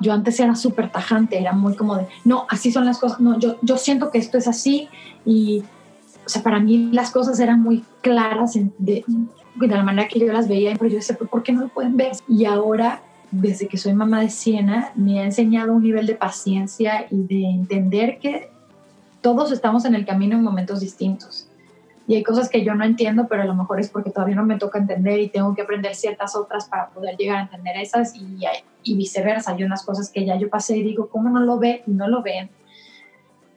[0.00, 3.38] yo antes era súper tajante, era muy como de, no, así son las cosas, no,
[3.38, 4.88] yo, yo siento que esto es así
[5.24, 5.62] y,
[6.24, 9.04] o sea, para mí las cosas eran muy claras de, de,
[9.66, 12.12] la manera que yo las veía, pero yo decía, ¿por qué no lo pueden ver?
[12.28, 17.06] Y ahora, desde que soy mamá de Siena, me ha enseñado un nivel de paciencia
[17.10, 18.50] y de entender que
[19.20, 21.48] todos estamos en el camino en momentos distintos
[22.08, 24.46] y hay cosas que yo no entiendo, pero a lo mejor es porque todavía no
[24.46, 28.16] me toca entender y tengo que aprender ciertas otras para poder llegar a entender esas
[28.16, 28.38] y,
[28.82, 29.52] y viceversa.
[29.52, 31.82] Hay unas cosas que ya yo pasé y digo, ¿cómo no lo ve?
[31.86, 32.48] No lo ven.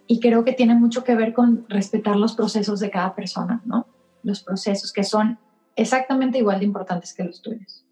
[0.06, 3.88] Y creo que tiene mucho que ver con respetar los procesos de cada persona, ¿no?
[4.22, 5.40] Los procesos que son
[5.78, 7.86] exactamente igual de importantes que los tuyos.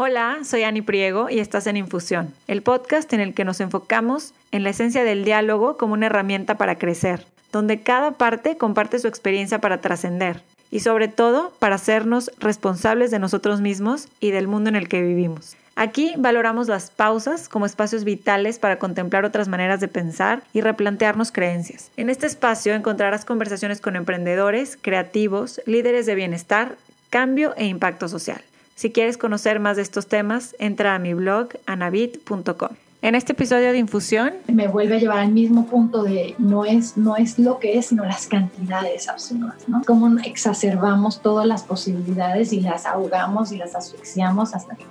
[0.00, 4.32] Hola, soy Ani Priego y estás en Infusión, el podcast en el que nos enfocamos
[4.52, 9.08] en la esencia del diálogo como una herramienta para crecer donde cada parte comparte su
[9.08, 10.40] experiencia para trascender
[10.70, 15.02] y sobre todo para hacernos responsables de nosotros mismos y del mundo en el que
[15.02, 15.56] vivimos.
[15.74, 21.32] Aquí valoramos las pausas como espacios vitales para contemplar otras maneras de pensar y replantearnos
[21.32, 21.90] creencias.
[21.96, 26.76] En este espacio encontrarás conversaciones con emprendedores, creativos, líderes de bienestar,
[27.10, 28.40] cambio e impacto social.
[28.78, 32.68] Si quieres conocer más de estos temas, entra a mi blog anabit.com.
[33.02, 36.96] En este episodio de Infusión me vuelve a llevar al mismo punto de no es,
[36.96, 39.82] no es lo que es, sino las cantidades absolutas, ¿no?
[39.84, 44.84] Cómo exacerbamos todas las posibilidades y las ahogamos y las asfixiamos hasta que...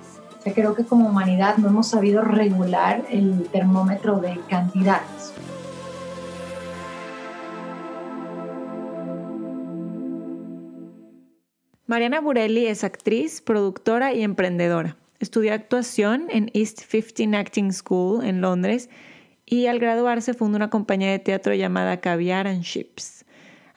[0.54, 5.32] Creo que como humanidad no hemos sabido regular el termómetro de cantidades.
[11.88, 14.98] Mariana Burelli es actriz, productora y emprendedora.
[15.20, 18.90] Estudió actuación en East 15 Acting School en Londres
[19.46, 23.24] y al graduarse fundó una compañía de teatro llamada Caviar and Ships.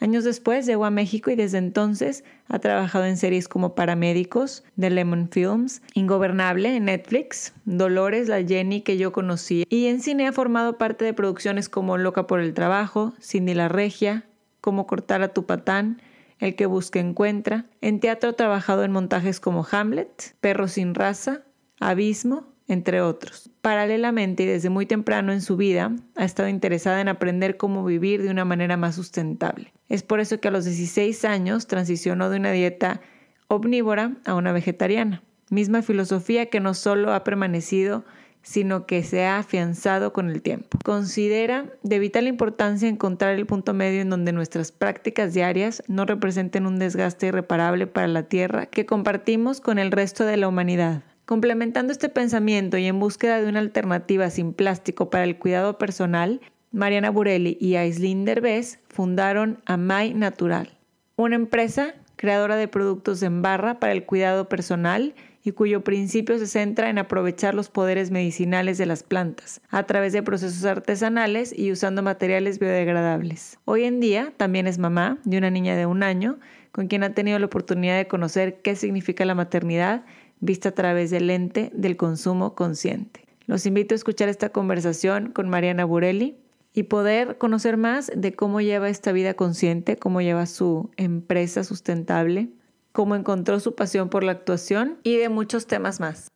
[0.01, 4.89] Años después llegó a México y desde entonces ha trabajado en series como Paramédicos de
[4.89, 10.33] Lemon Films, Ingobernable en Netflix, Dolores, la Jenny que yo conocí y en cine ha
[10.33, 14.25] formado parte de producciones como Loca por el Trabajo, Cindy la Regia,
[14.59, 16.01] Cómo cortar a tu patán,
[16.41, 17.65] el que busca encuentra.
[17.79, 21.43] En teatro ha trabajado en montajes como Hamlet, Perro sin raza,
[21.79, 23.49] Abismo, entre otros.
[23.61, 28.23] Paralelamente y desde muy temprano en su vida, ha estado interesada en aprender cómo vivir
[28.23, 29.71] de una manera más sustentable.
[29.87, 33.01] Es por eso que a los 16 años transicionó de una dieta
[33.47, 38.03] omnívora a una vegetariana, misma filosofía que no solo ha permanecido
[38.43, 40.77] sino que se ha afianzado con el tiempo.
[40.83, 46.65] Considera de vital importancia encontrar el punto medio en donde nuestras prácticas diarias no representen
[46.65, 51.03] un desgaste irreparable para la tierra que compartimos con el resto de la humanidad.
[51.25, 56.41] Complementando este pensamiento y en búsqueda de una alternativa sin plástico para el cuidado personal,
[56.71, 60.77] Mariana Burelli y Aislinn Derbez fundaron Amai Natural,
[61.15, 66.47] una empresa creadora de productos en barra para el cuidado personal y cuyo principio se
[66.47, 71.71] centra en aprovechar los poderes medicinales de las plantas a través de procesos artesanales y
[71.71, 73.57] usando materiales biodegradables.
[73.65, 76.39] Hoy en día también es mamá de una niña de un año
[76.71, 80.05] con quien ha tenido la oportunidad de conocer qué significa la maternidad
[80.39, 83.25] vista a través del lente del consumo consciente.
[83.45, 86.37] Los invito a escuchar esta conversación con Mariana Burelli
[86.73, 92.49] y poder conocer más de cómo lleva esta vida consciente, cómo lleva su empresa sustentable
[92.91, 96.31] cómo encontró su pasión por la actuación y de muchos temas más.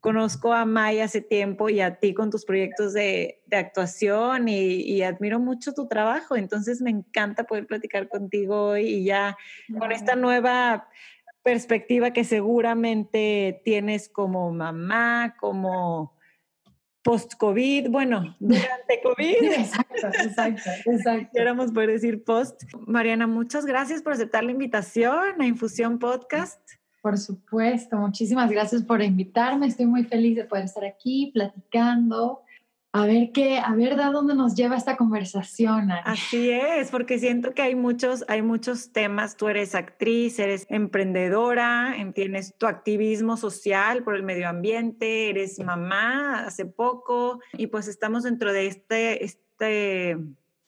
[0.00, 5.38] Conozco a May hace tiempo y a ti con tus proyectos de, actuación y, admiro
[5.38, 9.36] mucho tu trabajo, entonces me encanta poder platicar contigo hoy y ya
[9.78, 10.88] con esta nueva
[11.42, 16.16] perspectiva que seguramente tienes como mamá, como
[17.02, 19.42] post-COVID, bueno, durante COVID.
[19.58, 21.30] exacto, exacto, exacto.
[21.32, 22.62] Queramos poder decir post.
[22.86, 26.60] Mariana, muchas gracias por aceptar la invitación a Infusión Podcast.
[27.02, 29.66] Por supuesto, muchísimas gracias por invitarme.
[29.66, 32.42] Estoy muy feliz de poder estar aquí platicando
[32.92, 35.92] a ver qué, a ver de dónde nos lleva esta conversación.
[35.92, 39.36] Así es, porque siento que hay muchos, hay muchos temas.
[39.36, 46.44] Tú eres actriz, eres emprendedora, tienes tu activismo social por el medio ambiente, eres mamá
[46.46, 50.16] hace poco y pues estamos dentro de este, este,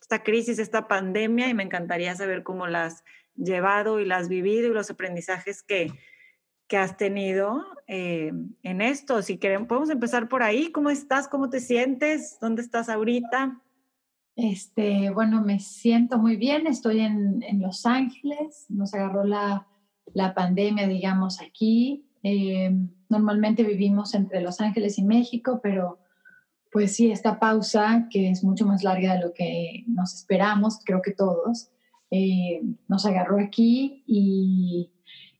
[0.00, 3.02] esta crisis, esta pandemia y me encantaría saber cómo la has
[3.34, 5.90] llevado y la has vivido y los aprendizajes que,
[6.72, 8.32] que has tenido eh,
[8.62, 9.20] en esto.
[9.20, 10.72] Si queremos, podemos empezar por ahí.
[10.72, 11.28] ¿Cómo estás?
[11.28, 12.38] ¿Cómo te sientes?
[12.40, 13.60] ¿Dónde estás ahorita?
[14.36, 16.66] Este, bueno, me siento muy bien.
[16.66, 18.64] Estoy en, en Los Ángeles.
[18.70, 19.66] Nos agarró la,
[20.14, 22.06] la pandemia, digamos, aquí.
[22.22, 22.74] Eh,
[23.10, 25.98] normalmente vivimos entre Los Ángeles y México, pero
[26.70, 31.02] pues sí, esta pausa, que es mucho más larga de lo que nos esperamos, creo
[31.02, 31.68] que todos,
[32.10, 34.91] eh, nos agarró aquí y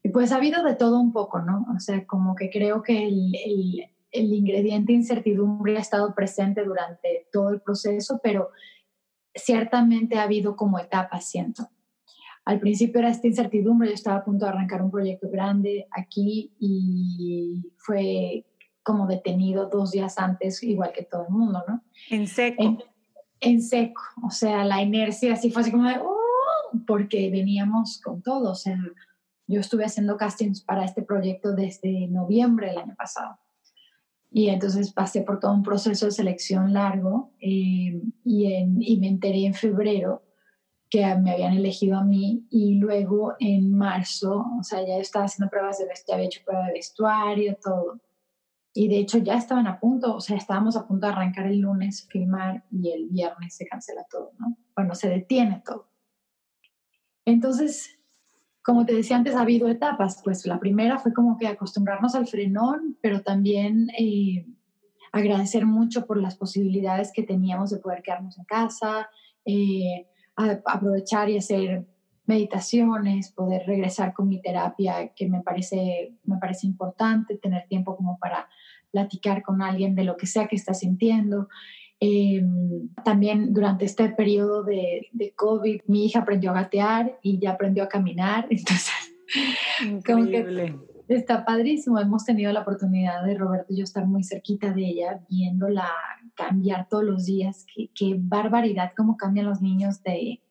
[0.09, 1.67] pues ha habido de todo un poco, ¿no?
[1.75, 3.33] O sea, como que creo que el,
[4.11, 8.51] el ingrediente incertidumbre ha estado presente durante todo el proceso, pero
[9.35, 11.69] ciertamente ha habido como etapas, siento.
[12.45, 16.53] Al principio era esta incertidumbre, yo estaba a punto de arrancar un proyecto grande aquí
[16.59, 18.45] y fue
[18.83, 21.83] como detenido dos días antes, igual que todo el mundo, ¿no?
[22.11, 22.79] En seco.
[23.41, 28.23] En, seco, o sea, la inercia así fue así como de, oh", porque veníamos con
[28.23, 28.77] todo, o sea,
[29.47, 33.39] yo estuve haciendo castings para este proyecto desde noviembre del año pasado.
[34.31, 39.45] Y entonces pasé por todo un proceso de selección largo eh, y, en, me enteré
[39.45, 40.23] en febrero
[40.89, 45.51] que me habían elegido a mí y luego en marzo, o sea, ya estaba haciendo
[45.51, 45.87] pruebas de
[46.73, 48.01] vestuario, todo.
[48.75, 51.59] Y de hecho ya estaban a punto, o sea, estábamos a punto de arrancar el
[51.59, 54.57] lunes, filmar y el viernes se cancela todo, ¿no?
[54.75, 55.89] Bueno, se detiene todo.
[57.27, 57.99] Entonces,
[58.65, 60.21] como te decía antes, ha habido etapas.
[60.23, 64.47] Pues la primera fue como que acostumbrarnos al frenón, pero también eh,
[65.13, 69.09] agradecer mucho por las posibilidades que teníamos de poder quedarnos en casa,
[69.45, 70.07] eh,
[70.37, 71.87] aprovechar y hacer
[72.25, 78.19] meditaciones, poder regresar con mi terapia, que me parece, me parece importante, tener tiempo como
[78.19, 78.49] para
[78.91, 81.49] platicar con alguien de lo que sea que está sintiendo.
[82.05, 87.53] Em, también durante este periodo de, de, COVID, mi hija aprendió a gatear y ya
[87.53, 88.45] aprendió a caminar.
[88.51, 89.15] Entonces,
[90.05, 90.75] como que
[91.07, 92.01] está padrísimo.
[92.01, 95.87] Hemos tenido la oportunidad de Roberto y yo estar muy cerquita de ella, viéndola
[96.35, 97.67] cambiar todos los días.
[97.73, 100.43] Qué, qué barbaridad cómo cambian los niños de...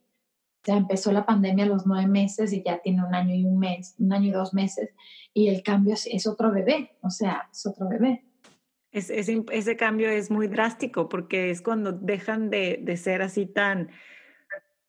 [0.63, 3.59] Ya empezó la pandemia a los nueve meses y ya tiene un año y un
[3.59, 4.91] mes, un año y dos meses,
[5.33, 8.23] y el cambio es, es otro bebé, o sea, es otro bebé.
[8.91, 13.89] Es, ese cambio es muy drástico porque es cuando dejan de, de, ser así tan,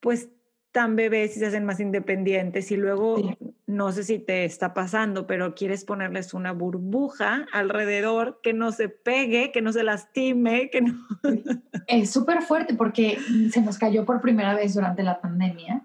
[0.01, 0.29] pues,
[0.73, 5.27] tan bebés y se hacen más independientes y luego, no sé si te está pasando,
[5.27, 10.81] pero quieres ponerles una burbuja alrededor que no se pegue, que no se lastime, que
[10.81, 10.95] no...
[11.87, 13.19] Es súper fuerte porque
[13.51, 15.83] se nos cayó por primera vez durante la pandemia.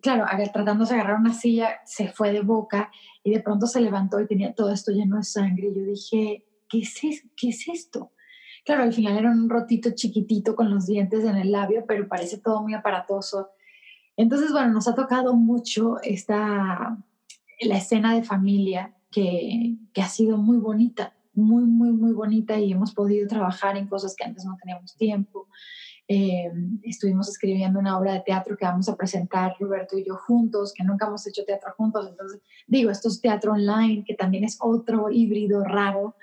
[0.00, 2.90] Claro, tratando de agarrar una silla, se fue de boca
[3.24, 5.72] y de pronto se levantó y tenía todo esto lleno de sangre.
[5.74, 7.00] Yo dije, ¿qué es,
[7.36, 8.12] ¿qué es esto?
[8.64, 12.38] Claro, al final era un rotito chiquitito con los dientes en el labio, pero parece
[12.38, 13.50] todo muy aparatoso.
[14.16, 16.96] Entonces, bueno, nos ha tocado mucho esta,
[17.60, 22.72] la escena de familia que, que ha sido muy bonita, muy, muy, muy bonita y
[22.72, 25.48] hemos podido trabajar en cosas que antes no teníamos tiempo.
[26.12, 26.50] Eh,
[26.82, 30.82] estuvimos escribiendo una obra de teatro que vamos a presentar Roberto y yo juntos, que
[30.82, 32.08] nunca hemos hecho teatro juntos.
[32.10, 36.16] Entonces, digo, esto es teatro online, que también es otro híbrido raro.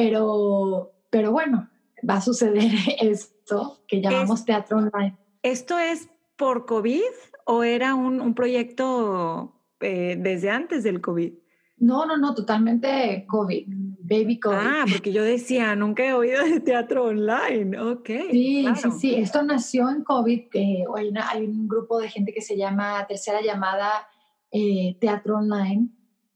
[0.00, 1.68] Pero, pero bueno,
[2.08, 2.70] va a suceder
[3.00, 5.18] esto que llamamos teatro online.
[5.42, 7.02] ¿Esto es por COVID
[7.44, 11.34] o era un, proyecto eh, desde antes del COVID?
[11.76, 13.64] No, no, no, totalmente COVID,
[14.00, 14.56] baby COVID.
[14.56, 18.08] Ah, porque yo decía, nunca he oído de teatro online, ok.
[18.30, 20.84] Sí, sí, sí, esto nació en COVID, eh,
[21.30, 24.08] hay, un grupo de gente que se llama Tercera Llamada
[24.50, 25.88] eh, Teatro Online,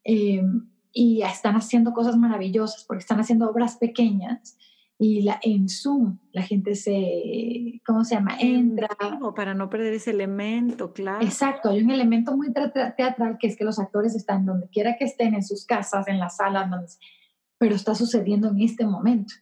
[0.03, 4.57] em, y están haciendo cosas maravillosas porque están haciendo obras pequeñas
[4.97, 8.37] y la, en Zoom la gente se, ¿cómo se llama?
[8.39, 8.89] Entra.
[9.35, 11.25] Para no perder ese elemento, claro.
[11.25, 15.05] Exacto, hay un elemento muy teatral que es que los actores están donde quiera que
[15.05, 16.87] estén, en sus casas, en las salas, donde,
[17.59, 19.35] pero está sucediendo en este momento.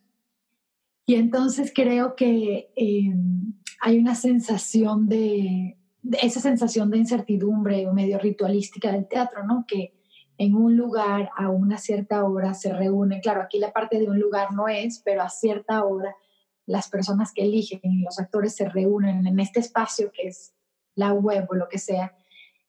[1.05, 7.93] Y entonces creo que em, hay una sensación de, de, esa sensación de incertidumbre o
[7.93, 9.67] medio ritualística del teatro, ¿no?
[9.69, 10.02] Que,
[10.43, 13.21] en un lugar a una cierta hora se reúnen.
[13.21, 16.17] Claro, aquí la parte de un lugar no es, pero a cierta hora
[16.67, 20.53] las personas que eligen y los actores se reúnen en este espacio que es
[20.97, 22.17] la web o lo que sea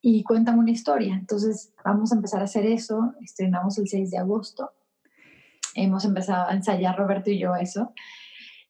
[0.00, 1.14] y cuentan una historia.
[1.14, 3.12] Entonces vamos a empezar a hacer eso.
[3.20, 4.70] Estrenamos el 6 de agosto.
[5.74, 7.92] Hemos empezado a ensayar Roberto y yo eso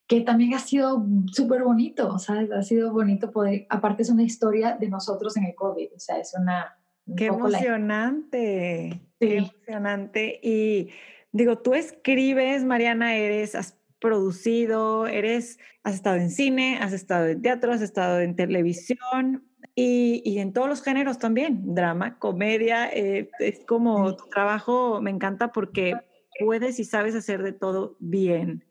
[0.07, 4.21] que también ha sido súper bonito, o sea, ha sido bonito poder, aparte es una
[4.21, 6.77] historia de nosotros en el COVID, o sea, es una,
[7.15, 10.39] Qué emocionante, qué emocionante.
[10.41, 10.89] Y
[11.31, 17.41] digo, tú escribes, Mariana, eres, has producido, eres, has estado en cine, has estado en
[17.41, 19.43] teatro, has estado en televisión
[19.75, 25.11] y, y en todos los géneros también, drama, comedia, eh, es como tu trabajo me
[25.11, 25.95] encanta porque
[26.39, 28.63] puedes y sabes hacer de todo bien.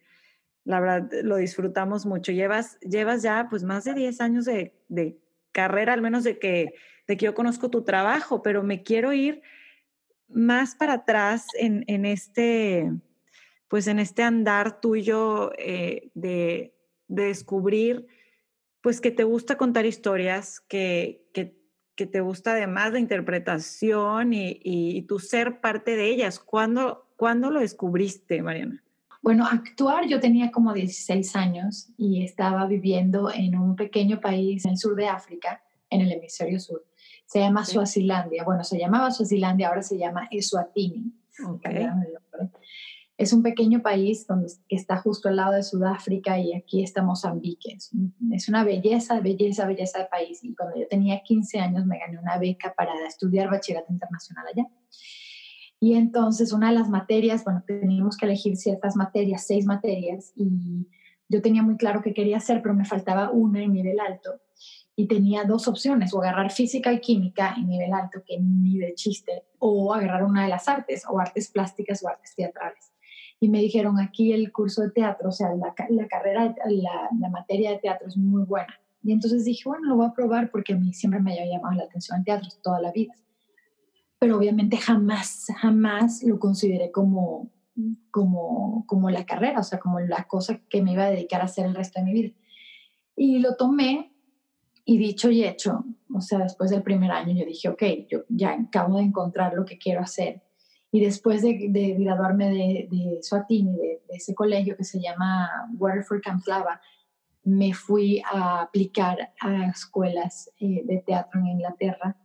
[0.65, 2.33] La verdad, lo disfrutamos mucho.
[2.33, 5.19] Llevas, llevas ya pues más de 10 años de, de
[5.53, 6.75] carrera, al menos de que
[7.07, 9.43] de que yo conozco tu trabajo, pero me quiero ir
[10.29, 12.91] más para atrás en, este,
[13.69, 16.75] pues en este andar tuyo eh, de,
[17.07, 18.07] descubrir,
[18.81, 25.03] pues que te gusta contar historias, que, que, te gusta además la interpretación y, y,
[25.03, 26.41] tu ser parte de ellas.
[26.41, 28.83] ¿Cuándo, ¿Cuándo lo descubriste, Mariana?
[29.23, 34.73] Bueno, actuar yo tenía como 16 años y estaba viviendo en un pequeño país en
[34.73, 36.85] el sur de África, en el hemisferio sur.
[37.27, 38.45] Se llama Suazilandia.
[38.45, 41.13] Bueno, se llamaba Suazilandia, ahora se llama Eswatini.
[41.47, 41.89] Okay.
[43.17, 47.03] Es un pequeño país donde, que está justo al lado de Sudáfrica y aquí está
[47.03, 47.77] Mozambique.
[48.33, 50.43] Es, una belleza, belleza, belleza de país.
[50.43, 54.69] Y cuando yo tenía 15 años me gané una beca para estudiar bachillerato internacional allá.
[55.79, 60.89] Y entonces una de las materias, bueno, teníamos que elegir ciertas materias, seis materias, y
[61.29, 64.41] yo tenía muy claro qué quería hacer, pero me faltaba una en nivel alto.
[64.97, 68.95] Y tenía dos opciones, o agarrar física y química en nivel alto, que ni de
[68.95, 72.95] chiste, o agarrar una de las artes, o artes plásticas o artes teatrales
[73.45, 77.73] y me dijeron aquí el curso de teatro, o sea, la, la carrera, la, materia
[77.73, 78.81] de teatro es muy buena.
[79.03, 81.75] Y entonces dije, bueno, lo voy a probar porque a mí siempre me había llamado
[81.75, 83.13] la atención el teatro toda la vida.
[84.19, 87.51] Pero obviamente jamás, jamás lo consideré como,
[88.11, 91.45] como, como la carrera, o sea, como la cosa que me iba a dedicar a
[91.45, 92.35] hacer el resto de mi vida.
[93.15, 94.14] Y lo tomé
[94.85, 98.53] y dicho y hecho, o sea, después del primer año yo dije, ok, yo ya
[98.53, 100.43] acabo de encontrar lo que quiero hacer.
[100.91, 101.55] Y después de,
[101.99, 106.81] graduarme de, de Swatini, de, ese colegio que se llama Waterford Camflava,
[107.43, 112.17] me fui a aplicar a escuelas eh, de teatro en Inglaterra.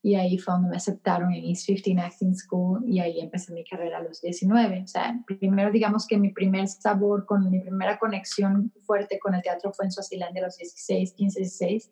[0.00, 3.64] Y ahí fue donde me aceptaron en East 15 Acting School y ahí empecé mi
[3.64, 4.82] carrera a los 19.
[4.82, 9.42] O sea, primero digamos que mi primer sabor, con mi primera conexión fuerte con el
[9.42, 11.90] teatro fue en Suazilandia a los 16, 15, 16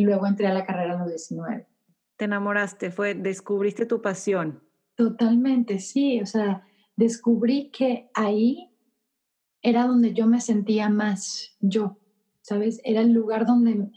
[0.00, 1.66] y luego entré a la carrera a los 19.
[2.16, 4.62] Te enamoraste, fue, descubriste tu pasión.
[4.94, 6.22] Totalmente, sí.
[6.22, 6.66] O sea,
[6.96, 8.74] descubrí que ahí
[9.60, 11.98] era donde yo me sentía más yo,
[12.40, 12.80] ¿sabes?
[12.82, 13.90] Era el lugar donde,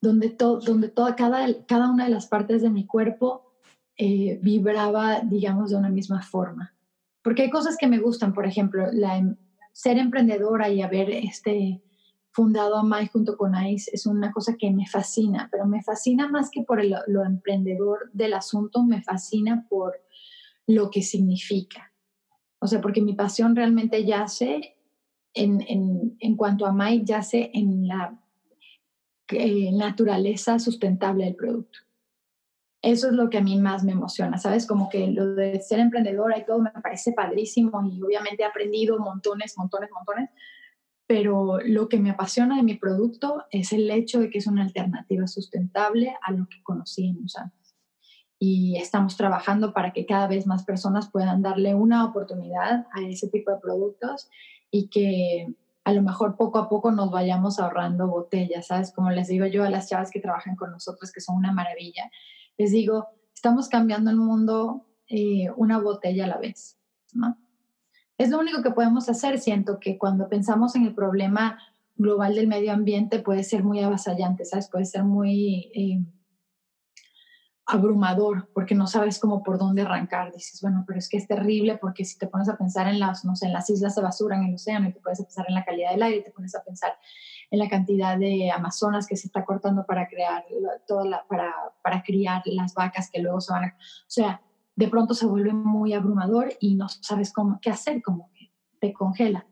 [0.00, 3.52] donde, todo, donde toda, cada, cada una de las partes de mi cuerpo
[3.96, 6.74] eh, vibraba, digamos, de una misma forma.
[7.22, 9.36] Porque hay cosas que me gustan, por ejemplo, la, em,
[9.72, 11.84] ser emprendedora y haber este,
[12.36, 16.28] fundado a Mai junto con ICE es una cosa que me fascina, pero me fascina
[16.28, 19.94] más que por lo emprendedor del asunto, me fascina por
[20.66, 21.94] lo que significa.
[22.58, 24.76] O sea, porque mi pasión realmente yace
[25.32, 25.64] en,
[26.20, 28.20] en, cuanto a Mai, yace en la
[29.72, 31.78] naturaleza sustentable del producto.
[32.82, 34.66] Eso es lo que a mí más me emociona, ¿sabes?
[34.66, 38.98] Como que lo de ser emprendedora y todo me parece padrísimo y obviamente he aprendido
[38.98, 40.28] montones, montones, montones,
[41.06, 44.62] pero lo que me apasiona de mi producto es el hecho de que es una
[44.62, 47.66] alternativa sustentable a lo que conocíamos antes
[48.38, 53.28] y estamos trabajando para que cada vez más personas puedan darle una oportunidad a ese
[53.28, 54.28] tipo de productos
[54.70, 58.92] y que a lo mejor poco a poco nos vayamos ahorrando botellas, ¿sabes?
[58.92, 62.10] Como les digo yo a las chavas que trabajan con nosotros, que son una maravilla,
[62.58, 66.76] les digo, estamos cambiando el mundo eh, una botella a la vez,
[67.12, 67.38] ¿no?
[68.18, 69.38] Es lo único que podemos hacer.
[69.38, 71.58] Siento que cuando pensamos en el problema
[71.96, 74.68] global del medio ambiente puede ser muy avasallante, ¿sabes?
[74.70, 75.70] Puede ser muy...
[75.74, 76.04] Eh,
[77.66, 80.32] abrumador porque no sabes cómo por dónde arrancar.
[80.32, 83.24] Dices, bueno, pero es que es terrible porque si te pones a pensar en las,
[83.24, 85.46] no sé, en las islas de basura en el océano y te pones a pensar
[85.48, 86.96] en la calidad del aire, te pones a pensar
[87.50, 90.44] en la cantidad de amazonas que se está cortando para crear
[90.86, 94.40] toda la, para, para criar las vacas que luego se van a, o sea,
[94.76, 98.92] de pronto se vuelve muy abrumador y no sabes cómo qué hacer, como que te
[98.92, 99.46] congela.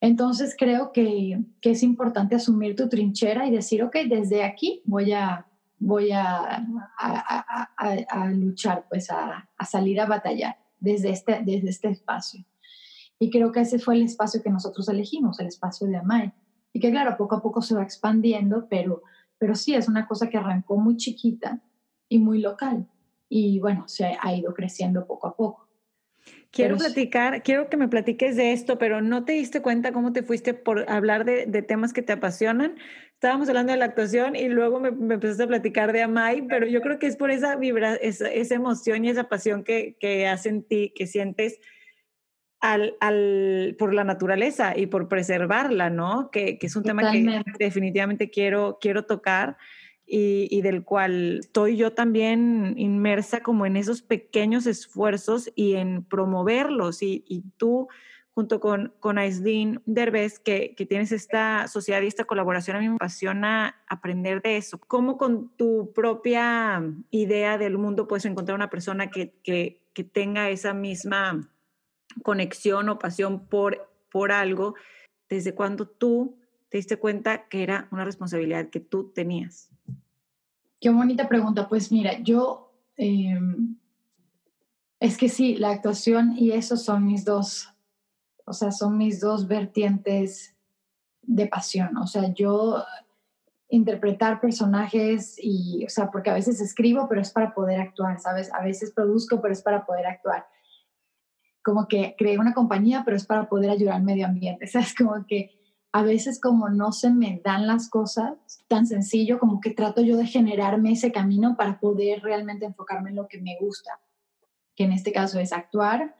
[0.00, 5.12] Entonces creo que, que es importante asumir tu trinchera y decir, ok, desde aquí voy
[5.12, 6.64] a voy a,
[8.34, 12.44] luchar, pues a, salir a batallar desde este, desde este espacio.
[13.18, 16.32] Y creo que ese fue el espacio que nosotros elegimos, el espacio de Amai.
[16.72, 19.02] Y que claro, poco a poco se va expandiendo, pero,
[19.38, 21.60] pero sí, es una cosa que arrancó muy chiquita
[22.08, 22.86] y muy local.
[23.28, 25.68] Y bueno, se ha ido creciendo poco a poco.
[26.50, 30.22] Quiero platicar, quiero que me platiques de esto, pero no te diste cuenta cómo te
[30.22, 32.76] fuiste por hablar de, de temas que te apasionan.
[33.12, 36.66] Estábamos hablando de la actuación y luego me, me, empezaste a platicar de Amai, pero
[36.66, 40.26] yo creo que es por esa vibra, esa, esa emoción y esa pasión que, que
[40.26, 41.60] hacen ti, que sientes
[42.60, 46.30] al, al, por la naturaleza y por preservarla, ¿no?
[46.30, 49.58] Que, que es un tema que definitivamente quiero, quiero tocar
[50.10, 57.02] y, del cual estoy yo también inmersa como en esos pequeños esfuerzos y en promoverlos.
[57.02, 57.88] Y, tú,
[58.30, 62.88] junto con, con Aislinn Derbez, que, que, tienes esta sociedad y esta colaboración, a mí
[62.88, 64.78] me apasiona aprender de eso.
[64.78, 70.48] ¿Cómo con tu propia idea del mundo puedes encontrar una persona que, que, que tenga
[70.48, 71.50] esa misma
[72.22, 74.74] conexión o pasión por, por algo?
[75.28, 76.37] ¿Desde cuando tú
[76.68, 79.70] te diste cuenta que era una responsabilidad que tú tenías?
[80.80, 81.68] Qué bonita pregunta.
[81.68, 83.76] Pues mira, yo, em,
[85.00, 87.68] es que sí, la actuación y eso son mis dos,
[88.50, 90.56] O sea, son mis dos vertientes
[91.20, 91.98] de pasión.
[91.98, 92.82] O sea, yo
[93.68, 98.52] interpretar personajes y, o sea, porque a veces escribo, pero es para poder actuar, ¿sabes?
[98.54, 100.46] A veces produzco, pero es para poder actuar.
[101.62, 104.94] Como que creé una compañía, pero es para poder ayudar al medio ambiente, ¿sabes?
[104.94, 105.57] Como que
[105.98, 108.34] a veces como no se me dan las cosas
[108.68, 113.16] tan sencillo, como que trato yo de generarme ese camino para poder realmente enfocarme en
[113.16, 113.98] lo que me gusta,
[114.76, 116.14] que en este caso es actuar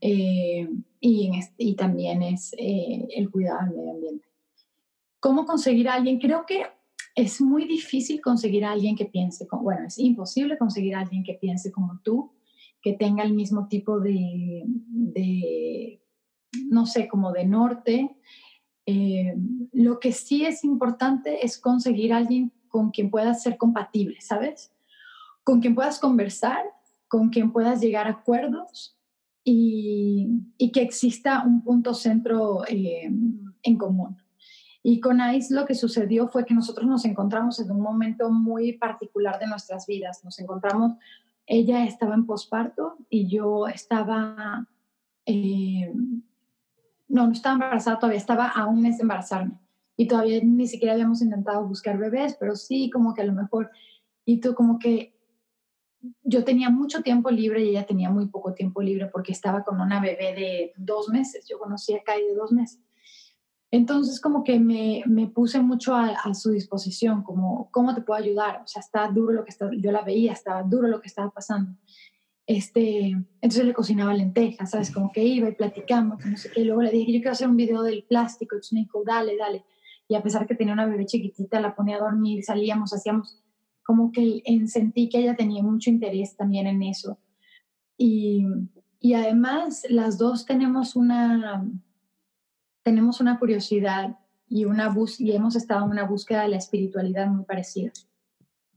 [0.00, 4.26] eh, y, y, también es eh, el cuidado del medio ambiente.
[5.20, 6.18] ¿Cómo conseguir a alguien?
[6.18, 6.66] Creo que
[7.14, 11.22] es muy difícil conseguir a alguien que piense, como, bueno, es imposible conseguir a alguien
[11.22, 12.32] que piense como tú,
[12.82, 16.00] que tenga el mismo tipo de, de
[16.70, 18.16] no sé, como de norte.
[18.86, 19.34] Eh,
[19.72, 24.72] lo que sí es importante es conseguir alguien con quien puedas ser compatible, ¿sabes?
[25.44, 26.64] Con quien puedas conversar,
[27.08, 28.96] con quien puedas llegar a acuerdos
[29.44, 30.28] y,
[30.58, 33.10] y que exista un punto centro eh,
[33.62, 34.16] en común.
[34.88, 38.74] Y con ICE lo que sucedió fue que nosotros nos encontramos en un momento muy
[38.74, 40.24] particular de nuestras vidas.
[40.24, 40.92] Nos encontramos,
[41.44, 44.64] ella estaba en posparto y yo estaba,
[45.24, 45.92] eh,
[47.08, 49.58] no, no estaba embarazada todavía, estaba a un mes de embarazarme.
[49.96, 53.70] Y todavía ni siquiera habíamos intentado buscar bebés, pero sí como que a lo mejor,
[54.24, 55.16] y tú como que
[56.22, 59.80] yo tenía mucho tiempo libre y ella tenía muy poco tiempo libre porque estaba con
[59.80, 61.46] una bebé de dos meses.
[61.48, 62.80] Yo conocí a Kai de dos meses.
[63.70, 68.22] Entonces como que me, me puse mucho a, a, su disposición, como, ¿cómo te puedo
[68.22, 68.62] ayudar?
[68.62, 71.30] O sea, está duro lo que está, yo la veía, estaba duro lo que estaba
[71.30, 71.72] pasando.
[72.46, 73.08] Este,
[73.40, 74.92] entonces le cocinaba lentejas, ¿sabes?
[74.92, 76.60] Como que iba y platicamos, no sé qué.
[76.60, 78.54] Y luego le dije, yo quiero hacer un video del plástico.
[78.54, 79.64] Entonces me dijo, dale, dale.
[80.08, 83.42] Y a pesar que tenía una bebé chiquitita, la ponía a dormir, salíamos, hacíamos,
[83.84, 87.18] como que en, sentí que ella tenía mucho interés también en eso.
[87.98, 88.46] Y,
[89.00, 91.66] y además las dos tenemos una,
[92.84, 94.16] tenemos una curiosidad
[94.48, 97.90] y, una bus y hemos estado en una búsqueda de la espiritualidad muy parecida.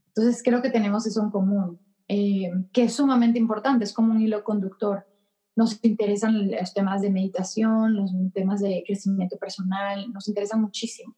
[0.08, 1.78] Entonces creo que tenemos eso en común,
[2.12, 5.06] eh, que es sumamente importante, es como un hilo conductor.
[5.54, 11.14] Nos interesan los temas de meditación, los temas de crecimiento personal, nos interesan muchísimo.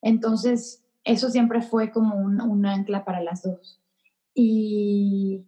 [0.00, 3.82] Entonces, eso siempre fue como un, ancla para las dos.
[4.32, 5.44] Y,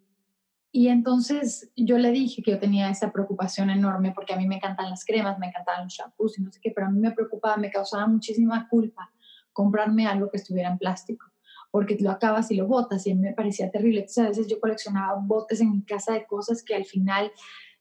[0.70, 4.56] y entonces yo le dije que yo tenía esa preocupación enorme porque a mí me
[4.56, 7.12] encantan las cremas, me encantaban los shampoos y no sé qué, pero a mí me
[7.12, 9.10] preocupaba, me causaba muchísima culpa
[9.54, 11.31] comprarme algo que estuviera en plástico,
[11.72, 14.00] porque lo acabas y lo botas y a mí me parecía terrible.
[14.00, 17.32] Entonces a veces yo coleccionaba botes en mi casa de cosas que al final,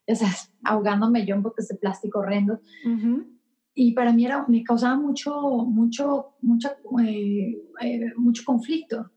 [0.07, 0.29] o sea,
[0.63, 2.59] ahogándome yo en botes de plástico horrendos.
[3.75, 5.33] Y para mí era, me causaba mucho,
[5.65, 6.71] mucho, mucho,
[7.05, 9.11] eh, eh, mucho conflicto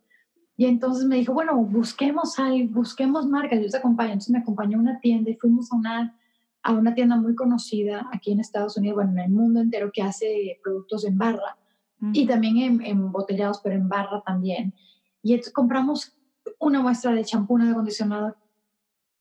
[0.56, 4.12] y entonces me dijo, bueno, busquemos, ahí, busquemos marcas, yo te acompaño.
[4.12, 6.18] Entonces me acompañó a una tienda y fuimos a una,
[6.62, 10.02] a una tienda muy conocida aquí en Estados Unidos, bueno, en el mundo entero, que
[10.02, 11.56] hace productos en barra
[12.12, 14.74] y también en, embotellados, pero en barra también.
[15.22, 16.16] Y entonces compramos
[16.58, 18.36] una muestra de champú, de acondicionador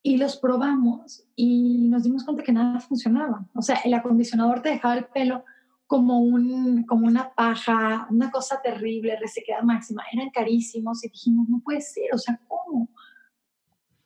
[0.01, 3.47] y los probamos y nos dimos cuenta que nada funcionaba.
[3.55, 5.45] O sea, el acondicionador te dejaba el pelo
[5.87, 11.59] como, un, como una paja, una cosa terrible, resequedad máxima, eran carísimos y dijimos, no
[11.59, 12.89] puede ser, o sea, ¿cómo?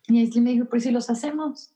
[0.08, 1.74] Y Aislinn me dijo, pues si los hacemos.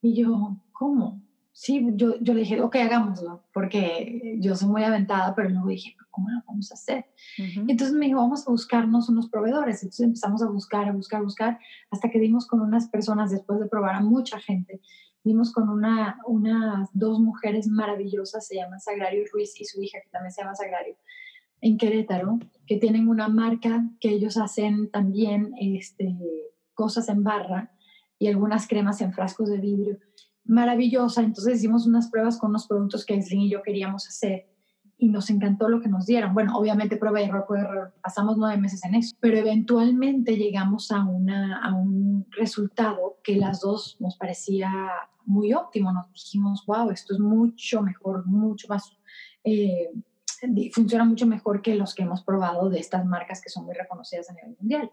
[0.00, 1.20] Y yo, ¿cómo?
[1.62, 5.94] Sí, yo, yo le dije, ok, hagámoslo, porque yo soy muy aventada, pero luego dije,
[6.10, 7.04] ¿cómo lo vamos a hacer?
[7.36, 9.82] Entonces me dijo, vamos a buscarnos unos proveedores.
[9.82, 11.58] Entonces empezamos a buscar, a buscar, a buscar,
[11.90, 14.80] hasta que dimos con unas personas, después de probar a mucha gente,
[15.22, 20.08] Vimos con una, unas dos mujeres maravillosas, se llaman Sagrario Ruiz y su hija, que
[20.08, 20.96] también se llama Sagrario,
[21.60, 26.16] en Querétaro, que tienen una marca que ellos hacen también este,
[26.72, 27.70] cosas en barra
[28.18, 29.98] y algunas cremas en frascos de vidrio.
[30.50, 31.22] Maravillosa.
[31.22, 34.48] Entonces hicimos unas pruebas con unos productos que Aislinn y yo queríamos hacer
[34.98, 36.34] y nos encantó lo que nos dieron.
[36.34, 40.90] Bueno, obviamente prueba y error, prueba error, pasamos nueve meses en eso, pero eventualmente llegamos
[40.90, 44.72] a, una, a un resultado que las dos nos parecía
[45.24, 45.92] muy óptimo.
[45.92, 48.92] Nos dijimos, wow, esto es mucho mejor, mucho más,
[49.44, 49.88] eh,
[50.72, 54.28] funciona mucho mejor que los que hemos probado de estas marcas que son muy reconocidas
[54.30, 54.90] a nivel mundial.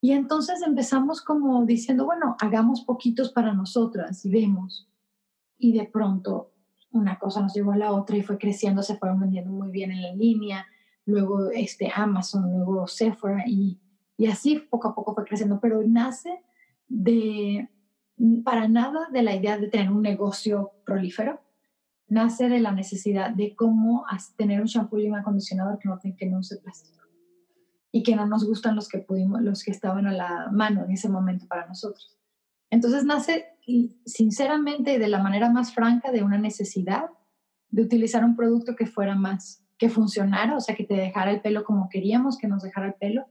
[0.00, 4.88] Y entonces empezamos como diciendo, bueno, hagamos poquitos para nosotras y vemos.
[5.58, 6.52] Y de pronto
[6.92, 9.90] una cosa nos llevó a la otra y fue creciendo, se fueron vendiendo muy bien
[9.90, 10.66] en la línea,
[11.04, 13.78] luego este Amazon, luego Sephora y,
[14.16, 16.42] y así poco a poco fue creciendo, pero nace
[16.88, 17.68] de,
[18.44, 21.40] para nada de la idea de tener un negocio prolífero,
[22.08, 24.04] nace de la necesidad de cómo
[24.36, 27.05] tener un shampoo y un acondicionador que no, que no use plástico
[27.92, 30.90] y que no nos gustan los que pudimos, los que estaban a la mano en
[30.90, 32.16] ese momento para nosotros.
[32.70, 33.46] Entonces nace
[34.04, 37.06] sinceramente y de la manera más franca de una necesidad
[37.70, 41.40] de utilizar un producto que fuera más, que funcionara, o sea, que te dejara el
[41.40, 43.26] pelo como queríamos, que nos dejara el pelo,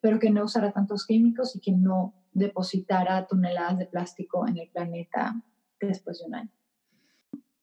[0.00, 4.68] pero que no usara tantos químicos y que no depositara toneladas de plástico en el
[4.68, 5.42] planeta
[5.80, 6.50] después de un año.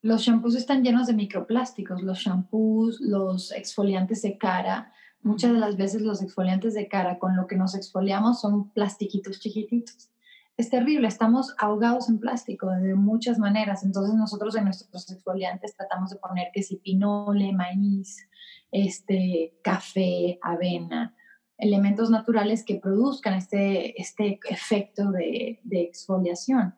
[0.01, 4.91] Los shampoos están llenos de microplásticos, los shampoos, los exfoliantes de cara.
[5.25, 9.39] Muchas de las veces los exfoliantes de cara con lo que nos exfoliamos son plastiquitos
[9.39, 10.11] chiquititos.
[10.55, 13.83] Es terrible, estamos ahogados en plástico de muchas maneras.
[13.83, 18.29] Entonces nosotros en nuestros exfoliantes tratamos de poner que si pinole, maíz,
[18.71, 21.15] este, café, avena,
[21.57, 26.75] elementos naturales que produzcan este, este efecto de, de exfoliación.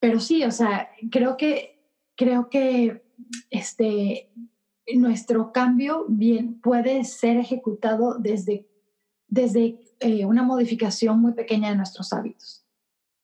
[0.00, 1.80] Pero sí, o sea, creo que,
[2.16, 3.04] creo que
[3.50, 4.32] este,
[4.94, 8.68] nuestro cambio bien puede ser ejecutado desde,
[9.28, 12.64] desde eh, una modificación muy pequeña de nuestros hábitos.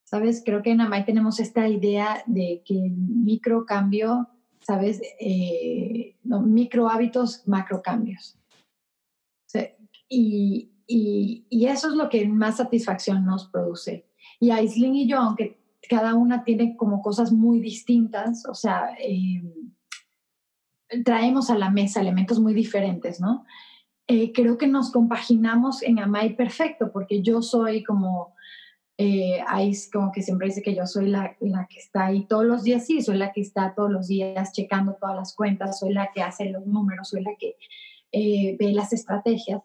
[0.04, 0.42] ¿Sabes?
[0.44, 4.28] Creo que en Amay tenemos esta idea de que el micro cambio,
[4.60, 5.02] ¿sabes?
[5.20, 8.38] Eh, micro hábitos, macro cambios.
[10.08, 14.06] y, y, eso es lo que más satisfacción nos produce.
[14.40, 19.42] Y Aislinn y yo, aunque cada una tiene como cosas muy distintas, o sea, eh,
[21.04, 23.44] traemos a la mesa elementos muy diferentes, ¿no?
[24.06, 28.34] Eh, creo que nos compaginamos en Amay perfecto, porque yo soy como,
[28.96, 29.42] eh,
[29.92, 32.86] como que siempre dice que yo soy la, la, que está ahí todos los días,
[32.86, 36.22] sí, soy la que está todos los días checando todas las cuentas, soy la que
[36.22, 37.56] hace los números, soy la que
[38.12, 39.60] eh, ve las estrategias.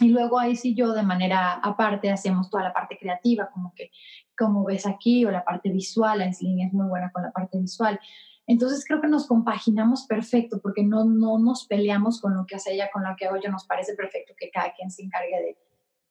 [0.00, 3.90] Y luego ahí sí yo de manera aparte hacemos toda la parte creativa, como que
[4.36, 7.98] como ves aquí, o la parte visual, Aislinn es muy buena con la parte visual.
[8.46, 12.74] Entonces creo que nos compaginamos perfecto porque no, no nos peleamos con lo que hace
[12.74, 13.50] ella, con lo que hago yo.
[13.50, 15.58] Nos parece perfecto que cada quien se encargue de,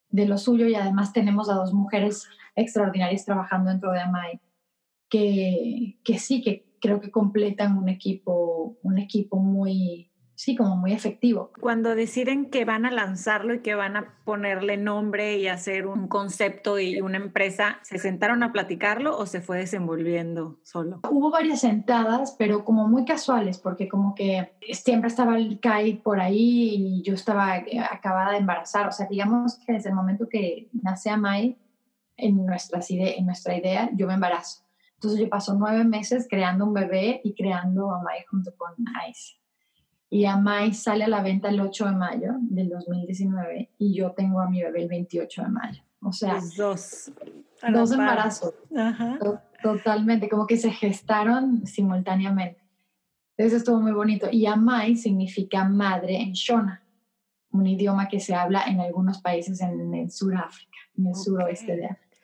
[0.10, 4.40] de lo suyo y además tenemos a dos mujeres extraordinarias trabajando dentro de AMAI
[5.10, 10.94] que, que sí, que creo que completan un equipo, un equipo muy, sí, como muy
[10.94, 11.52] efectivo.
[11.60, 16.08] Cuando deciden que van a lanzarlo y que van a ponerle nombre y hacer un
[16.08, 21.02] concepto y una empresa, ¿se sentaron a platicarlo o se fue desenvolviendo solo?
[21.10, 26.20] Hubo varias sentadas, pero como muy casuales, porque como que siempre estaba el CAI por
[26.20, 28.88] ahí y yo estaba eh, acabada de embarazar.
[28.88, 31.58] O sea, digamos que desde el momento que nace Amai,
[32.18, 34.64] en, nuestras en nuestra idea, yo me embarazo.
[34.96, 38.74] Entonces yo paso nueve meses creando un bebé y creando a Amai junto con
[39.10, 39.43] Ice.
[40.14, 44.42] Y Amai sale a la venta el 8 de mayo del 2019 y yo tengo
[44.42, 45.82] a mi bebé el 28 de mayo.
[46.04, 47.12] O sea, dos.
[47.74, 48.54] Dos embarazos.
[49.64, 52.62] Totalmente, como que se gestaron simultáneamente.
[53.38, 54.28] Eso estuvo muy bonito.
[54.32, 56.84] Y Amai significa madre en Shona,
[57.50, 61.88] un idioma que se habla en algunos países en el Suráfrica, en el suroeste de
[61.88, 62.18] África.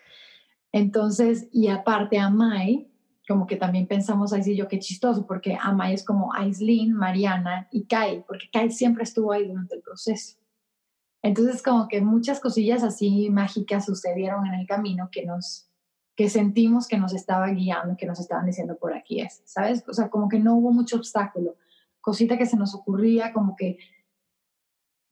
[0.72, 2.89] Entonces, y aparte Amai
[3.30, 7.68] como que también pensamos ahí sí yo qué chistoso, porque Amay es como Aislinn, Mariana
[7.72, 10.40] y Kai, porque Kai siempre estuvo ahí durante el proceso.
[11.22, 15.68] Entonces como que muchas cosillas así mágicas sucedieron en el camino que nos
[16.16, 19.86] que sentimos que nos estaba guiando, que nos estaban diciendo por aquí es, ¿sabes?
[19.88, 21.56] O sea, como que no hubo mucho obstáculo,
[22.02, 23.78] cosita que se nos ocurría, como que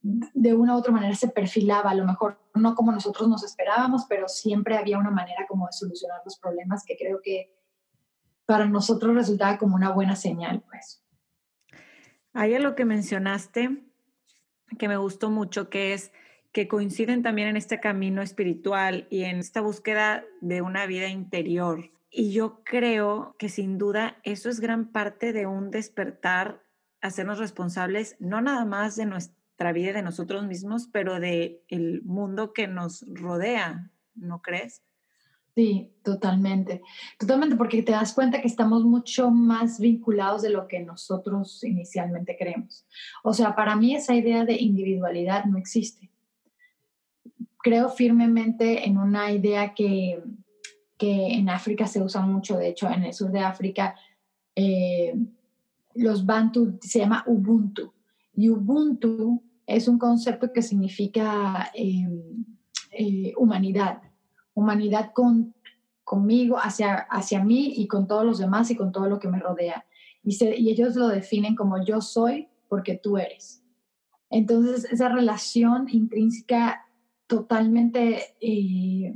[0.02, 4.06] de una u otra manera se perfilaba, a lo mejor no como nosotros nos esperábamos,
[4.08, 7.57] pero siempre había una manera como de solucionar los problemas que creo que
[8.48, 11.04] para nosotros resultaba como una buena señal, pues.
[12.32, 13.84] Hay algo que mencionaste
[14.78, 16.12] que me gustó mucho, que es
[16.50, 21.90] que coinciden también en este camino espiritual y en esta búsqueda de una vida interior.
[22.10, 26.62] Y yo creo que sin duda eso es gran parte de un despertar,
[27.02, 32.54] hacernos responsables no nada más de nuestra vida, de nosotros mismos, pero de el mundo
[32.54, 34.82] que nos rodea, ¿no crees?
[35.58, 36.82] Sí, totalmente.
[37.18, 42.36] Totalmente, porque te das cuenta que estamos mucho más vinculados de lo que nosotros inicialmente
[42.38, 42.86] creemos.
[43.24, 46.12] O sea, para mí esa idea de individualidad no existe.
[47.60, 50.22] Creo firmemente en una idea que,
[51.00, 53.96] en África se usa mucho, de hecho, en el sur de África,
[54.54, 55.12] eh,
[55.96, 57.92] los Bantu se llama Ubuntu.
[58.32, 62.06] Y Ubuntu es un concepto que significa eh,
[62.92, 64.07] eh, humanidad
[64.58, 65.54] humanidad con,
[66.04, 69.38] conmigo, hacia, hacia mí y con todos los demás y con todo lo que me
[69.38, 69.84] rodea.
[70.22, 73.62] Y, ellos lo definen como yo soy porque tú eres.
[74.30, 76.86] Entonces, esa relación intrínseca
[77.26, 79.14] totalmente, eh,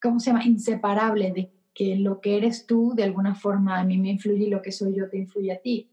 [0.00, 0.44] ¿cómo se llama?
[0.44, 4.50] Inseparable de que lo que eres tú de alguna forma a mí me influye y
[4.50, 5.90] lo que soy yo te influye a ti.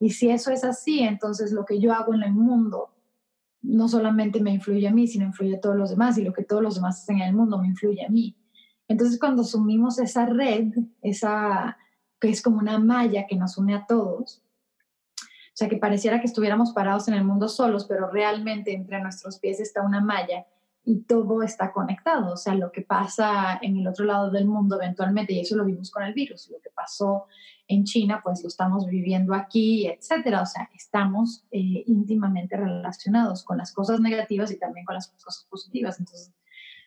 [0.00, 2.90] Y si eso es así, entonces lo que yo hago en el mundo
[3.62, 6.44] no solamente me influye a mí, sino influye a todos los demás y lo que
[6.44, 8.36] todos los demás hacen en el mundo me influye a mí.
[8.88, 11.78] Entonces cuando sumimos esa red, esa
[12.20, 14.42] que es como una malla que nos une a todos,
[15.16, 19.38] o sea, que pareciera que estuviéramos parados en el mundo solos, pero realmente entre nuestros
[19.38, 20.46] pies está una malla
[20.84, 22.32] y todo está conectado.
[22.32, 25.64] O sea, lo que pasa en el otro lado del mundo eventualmente, y eso lo
[25.64, 27.26] vimos con el virus, lo que pasó
[27.68, 30.42] en China, pues lo estamos viviendo aquí, etcétera.
[30.42, 35.46] O sea, estamos eh, íntimamente relacionados con las cosas negativas y también con las cosas
[35.48, 35.98] positivas.
[36.00, 36.32] Entonces,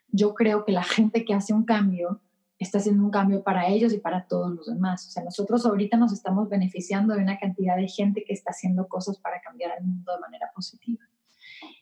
[0.10, 2.22] yo creo que la gente que hace un cambio
[2.60, 5.08] está haciendo un cambio para ellos y para todos los demás.
[5.08, 8.88] O sea, nosotros ahorita nos estamos beneficiando de una cantidad de gente que está haciendo
[8.88, 11.04] cosas para cambiar el mundo de manera positiva.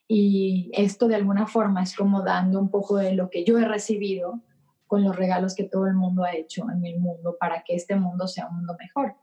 [0.07, 3.65] Y esto de alguna forma es como dando un poco de lo que yo he
[3.65, 4.41] recibido
[4.88, 7.95] con los regalos que todo el mundo ha hecho en el mundo para que este
[7.95, 9.15] mundo sea un mundo mejor.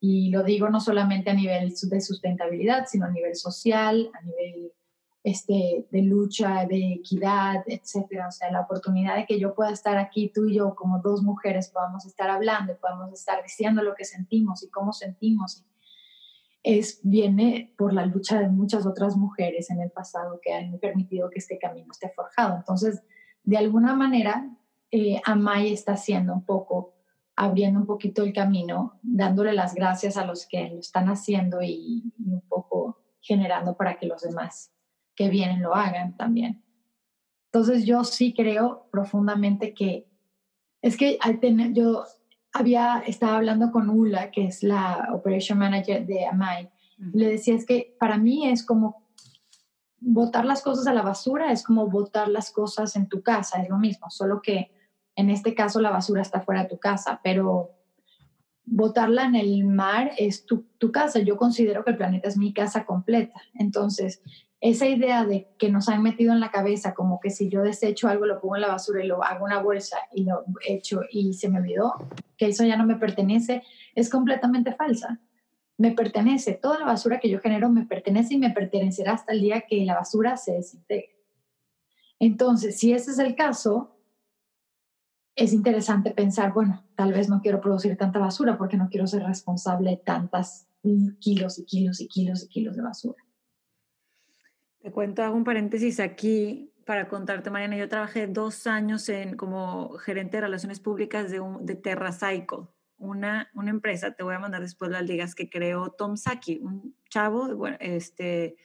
[0.00, 4.72] Y lo digo no solamente a nivel de sustentabilidad, sino a nivel social, a nivel
[5.24, 8.28] este, de lucha, de equidad, etcétera.
[8.28, 11.22] O sea, la oportunidad de que yo pueda estar aquí, tú y yo, como dos
[11.22, 15.64] mujeres, podamos estar hablando, podamos estar diciendo lo que sentimos y cómo sentimos.
[16.62, 21.30] Es, viene por la lucha de muchas otras mujeres en el pasado que han permitido
[21.30, 22.56] que este camino esté forjado.
[22.56, 23.02] Entonces,
[23.44, 24.50] de alguna manera,
[24.90, 26.94] eh, Amay está haciendo un poco,
[27.36, 32.12] abriendo un poquito el camino, dándole las gracias a los que lo están haciendo y,
[32.18, 34.72] y un poco generando para que los demás
[35.14, 36.62] que vienen lo hagan también.
[37.52, 40.06] Entonces yo sí creo profundamente que
[40.82, 42.04] es que al tener, yo
[42.58, 46.70] había, estaba hablando con Ula, que es la Operation Manager de Amai,
[47.12, 49.06] le decía es que para mí es como
[50.00, 53.68] botar las cosas a la basura, es como botar las cosas en tu casa, es
[53.68, 54.72] lo mismo, solo que
[55.14, 57.70] en este caso la basura está fuera de tu casa, pero
[58.64, 61.18] botarla en el mar es tu, tu casa.
[61.20, 63.40] Yo considero que el planeta es mi casa completa.
[63.54, 64.22] Entonces,
[64.60, 68.08] esa idea de que nos han metido en la cabeza como que si yo desecho
[68.08, 71.34] algo lo pongo en la basura y lo hago una bolsa y lo echo y
[71.34, 71.94] se me olvidó
[72.36, 73.62] que eso ya no me pertenece
[73.94, 75.20] es completamente falsa.
[75.76, 79.40] Me pertenece, toda la basura que yo genero me pertenece y me pertenecerá hasta el
[79.40, 81.16] día que la basura se desintegre.
[82.18, 83.96] Entonces, si ese es el caso,
[85.36, 89.22] es interesante pensar, bueno, tal vez no quiero producir tanta basura porque no quiero ser
[89.22, 90.68] responsable de tantas
[91.20, 93.27] kilos y kilos y kilos y kilos de basura.
[94.80, 97.76] Te cuento, hago un paréntesis aquí para contarte, Mariana.
[97.76, 103.50] Yo trabajé dos años en, como gerente de relaciones públicas de, un, de TerraCycle, una,
[103.54, 107.54] una empresa, te voy a mandar después las ligas, que creó Tom Saki, un chavo,
[107.56, 108.56] bueno, este,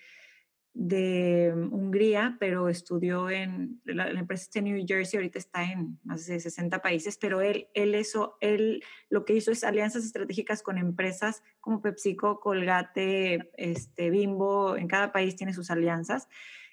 [0.73, 6.39] de Hungría, pero estudió en la, empresa de New Jersey, ahorita está en más de
[6.39, 11.43] 60 países, pero él, él, eso, él lo que hizo es alianzas estratégicas con empresas
[11.59, 16.27] como PepsiCo, Colgate, este, Bimbo, en cada país tiene sus alianzas,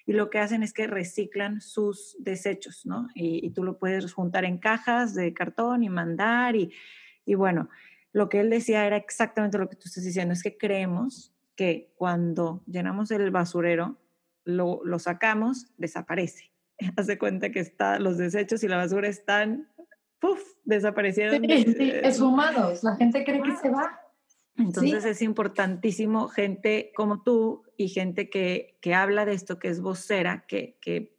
[0.07, 3.07] y lo que hacen es que reciclan sus desechos, ¿no?
[3.13, 6.73] Y, y tú lo puedes juntar en cajas de cartón y mandar, y,
[7.23, 7.69] y bueno,
[8.13, 11.93] lo que él decía era exactamente lo que tú estás diciendo, es que creemos que
[11.95, 13.99] cuando llenamos el basurero,
[14.45, 16.51] lo, lo sacamos, desaparece.
[16.97, 19.69] Haz de cuenta que está, los desechos y la basura están,
[20.17, 21.45] ¡puf!, desaparecieron.
[21.45, 22.83] Sí, sí, esfumados.
[22.83, 23.99] La gente cree que se va.
[24.57, 29.81] Entonces es importantísimo gente como tú y gente que, que habla de esto, que es
[29.81, 31.15] vocera, que, que,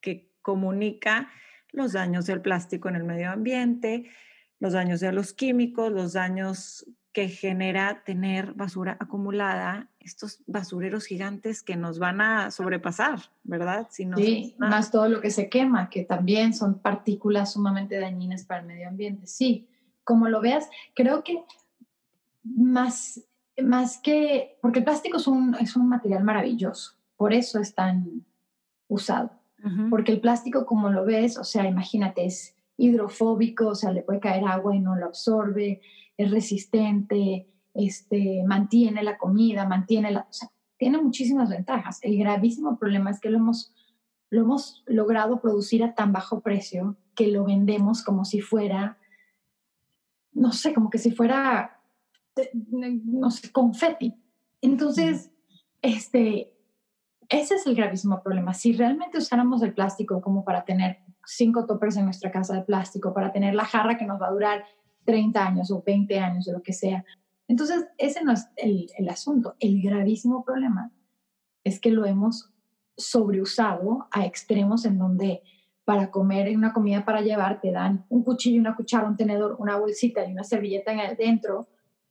[0.00, 1.30] que comunica
[1.70, 4.10] los daños del plástico en el medio ambiente,
[4.58, 11.62] los daños de los químicos, los daños que genera tener basura acumulada, estos basureros gigantes
[11.62, 13.88] que nos van a sobrepasar, ¿verdad?
[13.90, 18.60] Si sí, más todo lo que se quema, que también son partículas sumamente dañinas para
[18.60, 19.26] el medio ambiente.
[19.26, 19.68] Sí,
[20.04, 21.42] como lo veas, creo que
[22.42, 23.22] más,
[23.62, 28.24] más que, porque el plástico es un, es un material maravilloso, por eso es tan
[28.86, 29.32] usado,
[29.90, 34.20] porque el plástico, como lo ves, o sea, imagínate, es hidrofóbico, o sea, le puede
[34.20, 35.82] caer agua y no lo absorbe,
[36.18, 40.20] es resistente, este, mantiene la comida, mantiene la...
[40.20, 41.98] O tiene muchísimas ventajas.
[42.02, 43.74] El gravísimo problema es que lo hemos,
[44.30, 48.96] lo hemos logrado producir a tan bajo precio que lo vendemos como si fuera,
[50.32, 51.80] no sé, como que si fuera,
[52.54, 54.14] no sé, confeti.
[54.60, 55.32] Entonces,
[55.82, 56.52] este,
[57.28, 58.54] ese es el gravísimo problema.
[58.54, 63.12] Si realmente usáramos el plástico como para tener cinco toppers en nuestra casa de plástico,
[63.12, 64.64] para tener la jarra que nos va a durar
[65.08, 67.02] 30 años o 20 años o lo que sea.
[67.48, 69.56] Entonces, ese no es el, el asunto.
[69.58, 70.92] El gravísimo problema
[71.64, 72.52] es que lo hemos
[72.94, 75.42] sobreusado a extremos en donde
[75.86, 79.78] para comer una comida para llevar te dan un cuchillo, una cuchara, un tenedor, una
[79.78, 81.68] bolsita y una servilleta dentro.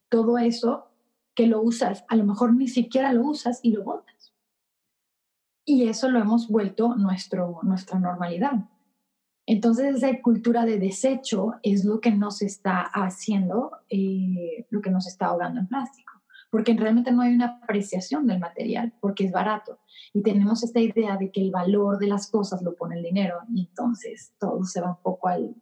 [0.09, 0.87] Todo eso
[1.35, 4.33] que lo usas, a lo mejor ni siquiera lo usas y lo botas.
[5.63, 8.53] Y eso lo hemos vuelto nuestro, nuestra normalidad.
[9.47, 15.07] Entonces esa cultura de desecho es lo que nos está haciendo, eh, lo que nos
[15.07, 16.11] está ahogando en plástico,
[16.51, 19.79] porque realmente no hay una apreciación del material, porque es barato.
[20.13, 23.37] Y tenemos esta idea de que el valor de las cosas lo pone el dinero,
[23.49, 25.55] y entonces todo se va un poco al,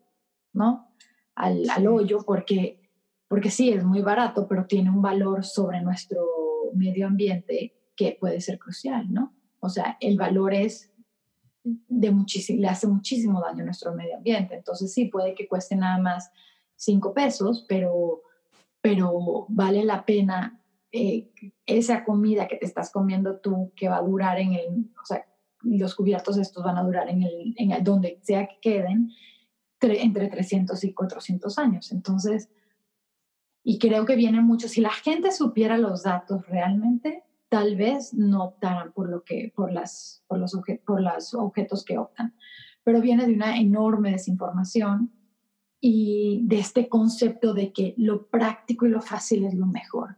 [0.51, 0.89] ¿no?
[1.35, 2.89] al, al hoyo, porque,
[3.27, 6.25] porque sí, es muy barato, pero tiene un valor sobre nuestro
[6.73, 9.35] medio ambiente que puede ser crucial, ¿no?
[9.59, 10.91] O sea, el valor es
[11.65, 14.55] de muchísimo, le hace muchísimo daño a nuestro medio ambiente.
[14.55, 16.31] Entonces sí, puede que cueste nada más
[16.75, 18.21] cinco pesos, pero,
[18.81, 21.31] pero vale la pena eh,
[21.65, 25.25] esa comida que te estás comiendo tú que va a durar en el, o sea,
[25.63, 29.11] los cubiertos estos van a durar en el, en el donde sea que queden,
[29.81, 31.91] entre 300 y 400 años.
[31.91, 32.49] Entonces,
[33.63, 37.23] y creo que viene mucho, si la gente supiera los datos realmente,
[37.55, 41.97] tal vez no optaran por, lo que, por, las, por, los por los objetos que
[41.97, 42.35] optan.
[42.83, 45.09] Pero viene de una enorme desinformación
[45.79, 50.17] y de este concepto de que lo práctico y lo fácil es lo mejor,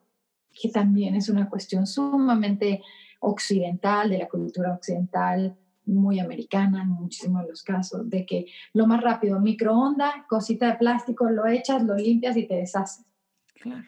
[0.59, 2.81] que también es una cuestión sumamente
[3.19, 9.03] occidental, de la cultura occidental, muy americana en muchísimos los casos, de que lo más
[9.03, 13.05] rápido, microondas, cosita de plástico, lo echas, lo limpias y te deshaces.
[13.61, 13.87] Claro.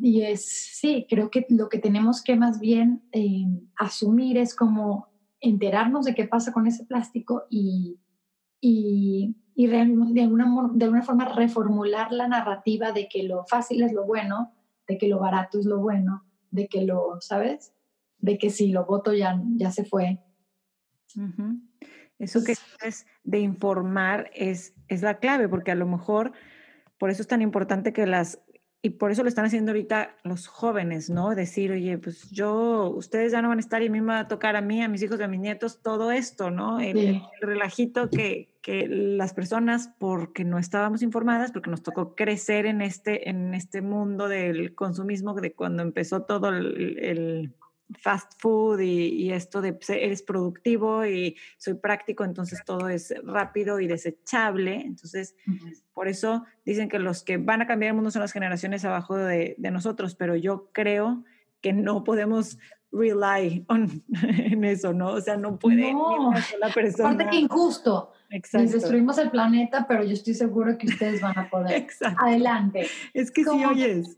[0.00, 3.44] Y es, sí, creo que lo que tenemos que más bien eh,
[3.76, 5.08] asumir es como
[5.40, 7.98] enterarnos de qué pasa con ese plástico y,
[8.60, 13.92] y, y de, alguna, de alguna forma reformular la narrativa de que lo fácil es
[13.92, 14.54] lo bueno,
[14.86, 17.74] de que lo barato es lo bueno, de que lo, ¿sabes?
[18.18, 20.20] De que si lo voto ya, ya se fue.
[22.18, 26.32] Eso que es de informar es, es la clave, porque a lo mejor
[26.98, 28.40] por eso es tan importante que las
[28.84, 31.36] y por eso lo están haciendo ahorita los jóvenes, ¿no?
[31.36, 34.18] Decir, oye, pues yo, ustedes ya no van a estar y a mí me va
[34.18, 36.80] a tocar a mí, a mis hijos, a mis nietos, todo esto, ¿no?
[36.80, 42.82] El, relajito que, que, las personas, porque no estábamos informadas, porque nos tocó crecer en
[42.82, 47.52] este, en este mundo del consumismo, de cuando empezó todo el
[48.00, 53.80] fast food y, esto de pues, eres productivo y soy práctico, entonces todo es rápido
[53.80, 54.80] y desechable.
[54.80, 55.34] Entonces,
[55.92, 59.16] por eso dicen que los que van a cambiar el mundo son las generaciones abajo
[59.16, 61.24] de, nosotros, pero yo creo
[61.60, 62.58] que no podemos
[62.92, 65.12] rely on, en eso, ¿no?
[65.12, 66.28] O sea, no puede no.
[66.28, 67.10] una sola persona.
[67.10, 68.12] Aparte que injusto.
[68.30, 68.72] Exacto.
[68.72, 71.76] destruimos el planeta, pero yo estoy seguro que ustedes van a poder.
[71.76, 72.24] Exacto.
[72.24, 72.86] Adelante.
[73.12, 74.16] Es que sí oyes.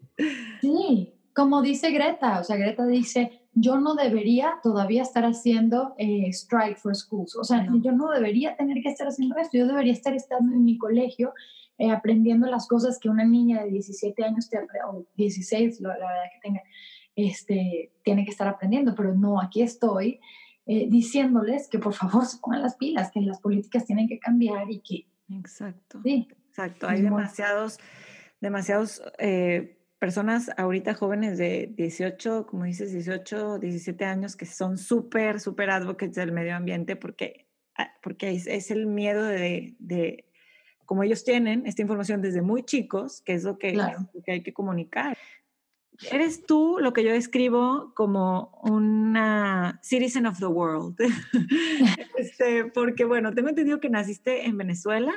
[0.60, 6.29] Sí, como dice Greta, o sea, Greta dice, yo no debería todavía estar haciendo eh,
[6.29, 7.37] Strike for Schools.
[7.37, 9.57] O sea, yo no debería tener que estar haciendo esto.
[9.57, 11.33] Yo debería estar estando en mi colegio
[11.79, 16.09] eh, aprendiendo las cosas que una niña de 17 años, te, o 16, la, verdad
[16.33, 16.62] que tenga,
[17.14, 18.95] este, tiene que estar aprendiendo.
[18.97, 20.19] Pero no, aquí estoy
[20.67, 24.69] eh, diciéndoles que por favor se pongan las pilas, que las políticas tienen que cambiar
[24.71, 25.07] y que...
[25.31, 26.01] Exacto.
[26.03, 26.29] Sí.
[26.49, 26.88] Exacto.
[26.88, 27.79] Hay demasiados,
[28.40, 29.03] demasiados
[29.98, 36.14] personas ahorita jóvenes de 18, como dices, 18, 17 años que son súper, súper advocates
[36.16, 40.26] del medio ambiente porque, ah, porque es, el miedo de, de,
[40.85, 43.72] como ellos tienen esta información desde muy chicos, que es lo que,
[44.24, 45.16] que hay que comunicar.
[46.11, 50.96] Eres tú lo que yo describo como una citizen of the world.
[52.18, 55.12] este, porque, bueno, tengo entendido que naciste en Venezuela.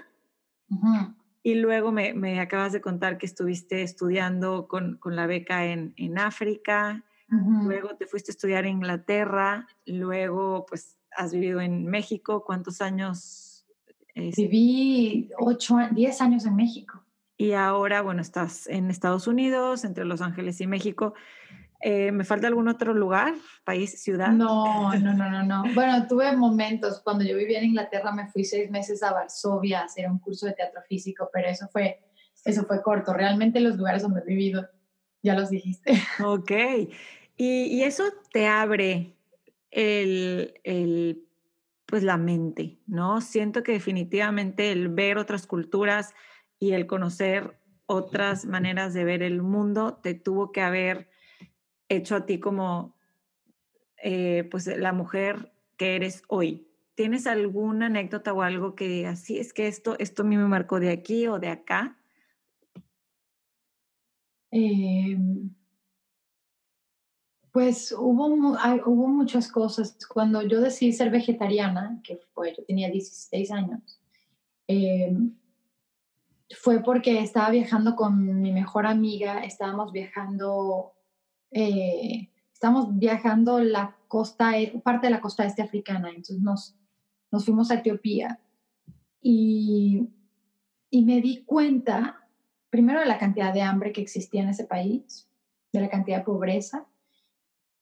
[1.48, 5.94] Y luego me, me, acabas de contar que estuviste estudiando con, con la beca en,
[5.96, 12.44] en África, luego te fuiste a estudiar en Inglaterra, luego pues has vivido en México.
[12.44, 13.66] ¿Cuántos años?
[14.14, 17.06] Viví ocho, diez años en México.
[17.38, 21.14] Y ahora, bueno, estás en Estados Unidos, entre Los Ángeles y México.
[21.80, 24.30] Eh, ¿Me falta algún otro lugar, país, ciudad?
[24.30, 25.64] No, no, no, no, no.
[25.76, 27.02] Bueno, tuve momentos.
[27.04, 30.48] Cuando yo vivía en Inglaterra me fui seis meses a Varsovia a hacer un curso
[30.48, 32.00] de teatro físico, pero eso fue,
[32.46, 33.14] eso fue corto.
[33.14, 34.68] Realmente los lugares donde he vivido,
[35.22, 35.94] ya los dijiste.
[36.24, 36.52] Ok.
[37.40, 39.14] Y, y eso te abre
[39.70, 41.28] el, el,
[41.86, 43.22] pues la mente, ¿no?
[43.22, 46.16] Siento que definitivamente el ver otras culturas
[46.60, 51.10] y el conocer otras maneras de ver el mundo te tuvo que haber
[51.90, 52.96] hecho a ti como
[54.04, 56.68] eh, pues la mujer que eres hoy.
[56.96, 60.80] ¿Tienes alguna anécdota o algo que digas, es que esto, esto a mí me marcó
[60.80, 61.96] de aquí o de acá?
[64.50, 65.52] Em,
[67.52, 69.98] pues hubo, hubo muchas cosas.
[70.08, 74.00] Cuando yo decidí ser vegetariana, que fue, yo tenía 16 años,
[74.68, 75.36] em,
[76.56, 80.97] fue porque estaba viajando con mi mejor amiga, estábamos viajando
[81.52, 86.76] eh, estamos viajando la costa, e, parte de la costa este africana, entonces nos,
[87.32, 88.40] nos fuimos a Etiopía
[89.22, 90.10] y,
[90.90, 92.28] y me di cuenta,
[92.70, 95.30] primero, de la cantidad de hambre que existía en ese país,
[95.74, 96.88] de la cantidad de pobreza,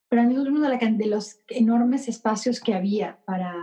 [0.08, 3.54] pero al mismo tiempo de, la, de los enormes espacios que había para,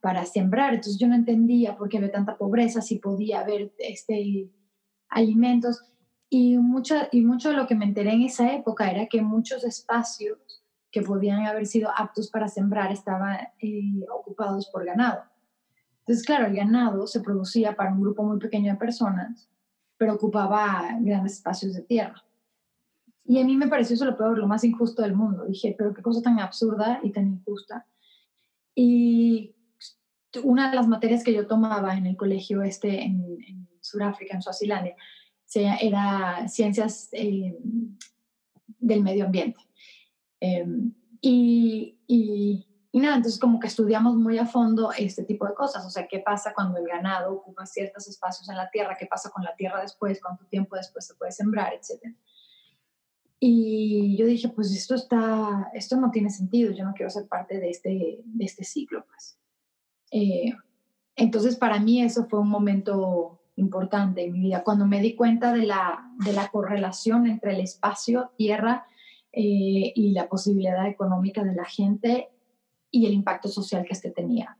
[0.00, 0.74] para sembrar.
[0.74, 4.50] Entonces yo no entendía por qué había tanta pobreza, si podía haber este,
[5.08, 5.82] alimentos.
[6.36, 9.62] Y mucho, y mucho de lo que me enteré en esa época era que muchos
[9.62, 15.22] espacios que podían haber sido aptos para sembrar estaban eh, ocupados por ganado.
[16.00, 19.48] Entonces, claro, el ganado se producía para un grupo muy pequeño de personas,
[19.96, 22.24] pero ocupaba grandes espacios de tierra.
[23.24, 25.44] Y a mí me pareció eso lo peor, lo más injusto del mundo.
[25.44, 27.86] Dije, pero qué cosa tan absurda y tan injusta.
[28.74, 29.54] Y
[30.42, 34.42] una de las materias que yo tomaba en el colegio este en, en Sudáfrica, en
[34.42, 34.96] Suazilandia,
[35.54, 37.56] era ciencias eh,
[38.78, 39.60] del medio ambiente.
[40.40, 45.54] Em, y, y, y, nada, entonces como que estudiamos muy a fondo este tipo de
[45.54, 49.06] cosas, o sea, qué pasa cuando el ganado ocupa ciertos espacios en la tierra, qué
[49.06, 52.14] pasa con la tierra después, cuánto tiempo después se puede sembrar, etc.
[53.40, 57.58] Y yo dije, pues esto, está, esto no tiene sentido, yo no quiero ser parte
[57.58, 59.38] de este, de este ciclo, pues.
[60.10, 60.52] Eh,
[61.16, 65.52] entonces, para mí eso fue un momento importante en mi vida, cuando me di cuenta
[65.52, 68.86] de la, de la correlación entre el espacio, tierra
[69.32, 72.30] eh, y la posibilidad económica de la gente
[72.90, 74.58] y el impacto social que este tenía,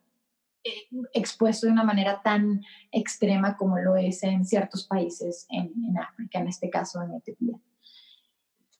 [0.63, 5.99] eh, expuesto de una manera tan extrema como lo es en ciertos países en, en
[5.99, 7.59] África, en este caso en Etiopía.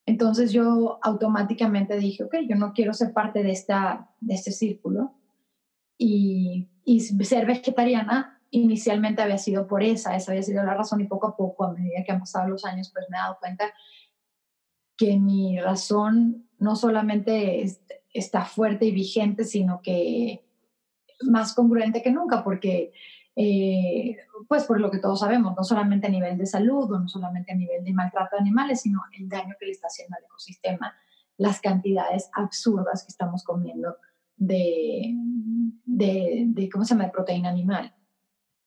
[0.05, 5.13] Entonces yo automáticamente dije, ok, yo no quiero ser parte de, esta, de este círculo.
[5.97, 11.07] Y, y ser vegetariana inicialmente había sido por esa, esa había sido la razón y
[11.07, 13.73] poco a poco, a medida que han pasado los años, pues me he dado cuenta
[14.97, 17.65] que mi razón no solamente
[18.13, 20.45] está fuerte y vigente, sino que
[21.21, 22.93] más congruente que nunca, porque
[23.35, 24.15] eh,
[24.47, 27.51] pues por lo que todos sabemos, no solamente a nivel de salud o no solamente
[27.51, 30.95] a nivel de maltrato de animales, sino el daño que le está haciendo al ecosistema,
[31.37, 33.97] las cantidades absurdas que estamos comiendo
[34.37, 35.13] de,
[35.85, 37.93] de, de ¿cómo se llama?, de proteína animal,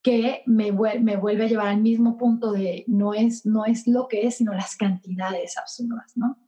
[0.03, 4.09] que me, me vuelve a llevar al mismo punto de no es, no es lo
[4.09, 6.39] que es, sino las cantidades absurdas, ¿no?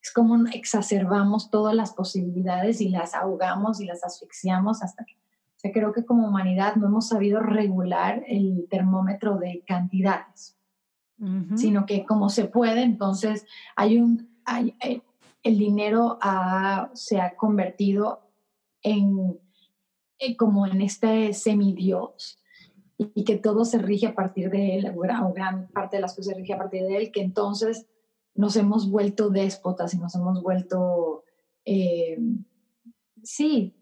[0.00, 5.18] Es como exacerbamos todas las posibilidades y las ahogamos y las asfixiamos hasta que
[5.58, 10.56] o sea, creo que como humanidad no hemos sabido regular el termómetro de cantidades,
[11.56, 15.02] sino que como se puede, entonces hay un, hay, eh,
[15.42, 16.16] el dinero
[16.92, 18.30] se ha convertido
[18.82, 19.36] en,
[20.20, 22.38] eh, como en este semidios
[22.98, 26.34] y, que todo se rige a partir de él, o gran parte de las cosas
[26.34, 27.86] se rige a partir de él, que entonces
[28.34, 31.24] nos hemos vuelto déspotas y nos hemos vuelto,
[31.64, 32.18] eh,
[33.22, 33.74] sí,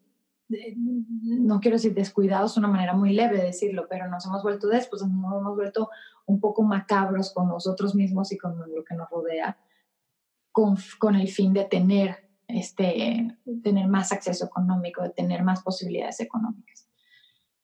[1.22, 4.68] no quiero decir descuidados, es una manera muy leve de decirlo, pero nos hemos vuelto
[4.68, 5.88] después, nos hemos vuelto
[6.26, 9.58] un poco macabros con nosotros mismos y con lo que nos rodea,
[10.52, 16.20] con, con el fin de tener, este, tener más acceso económico, de tener más posibilidades
[16.20, 16.86] económicas.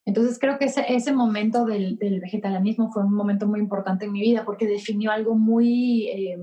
[0.05, 4.13] Entonces creo que ese, ese momento del, del, vegetarianismo fue un momento muy importante en
[4.13, 6.09] mi vida porque definió algo muy...
[6.09, 6.39] Eh,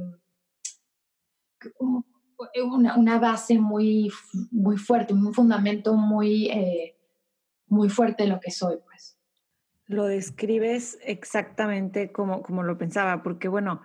[2.63, 4.09] una, una, base muy,
[4.49, 6.95] muy fuerte, un fundamento muy, eh,
[7.67, 9.17] muy fuerte de lo que soy, pues.
[9.87, 13.81] Lo describes exactamente como, como lo pensaba, porque bueno,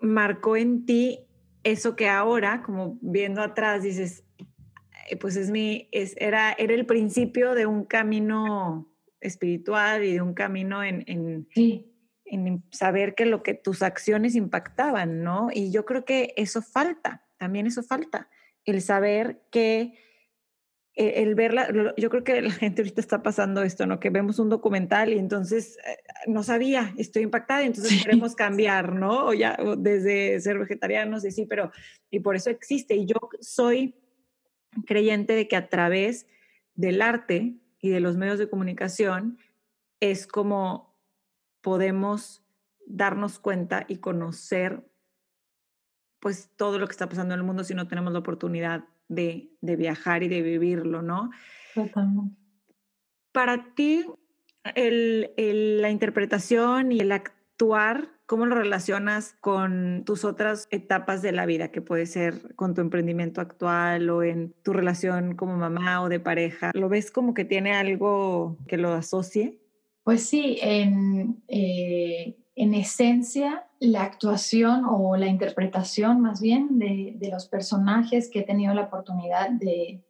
[0.00, 1.26] marcó en ti
[1.64, 4.24] eso que ahora, como viendo atrás, dices,
[5.20, 8.87] pues es mi, es, era, era el principio de un camino
[9.20, 11.92] espiritual y de un camino en, en, sí.
[12.24, 15.48] en saber que lo que tus acciones impactaban, ¿no?
[15.52, 18.28] Y yo creo que eso falta también eso falta,
[18.64, 19.94] el saber que,
[20.94, 23.98] e, el verla, yo creo que la gente ahorita está pasando esto, ¿no?
[24.00, 25.96] Que vemos un documental y entonces eh,
[26.26, 29.28] no sabía, estoy impactada entonces queremos cambiar, ¿no?
[29.28, 31.70] O ya desde ser vegetarianos y sí, pero
[32.10, 32.94] y por eso existe.
[32.94, 33.94] Y yo soy
[34.84, 36.26] creyente de que a través
[36.74, 39.38] del arte y de los medios de comunicación
[40.00, 40.98] es como
[41.60, 42.42] podemos
[42.86, 44.84] darnos cuenta y conocer
[46.20, 49.50] pues todo lo que está pasando en el mundo si no tenemos la oportunidad de,
[49.60, 51.30] de viajar y de vivirlo, ¿no?
[51.74, 52.36] Totalmente.
[53.32, 54.04] Para ti,
[54.74, 61.32] el, el, la interpretación y el actuar, ¿cómo lo relacionas con tus otras etapas de
[61.32, 66.02] la vida, que puede ser con tu emprendimiento actual o en tu relación como mamá
[66.02, 66.70] o de pareja?
[66.74, 69.58] ¿Lo ves como que tiene algo que lo asocie?
[70.04, 77.30] Pues sí, en, eh, en esencia la actuación o la interpretación más bien de, de
[77.30, 80.04] los personajes que he tenido la oportunidad de,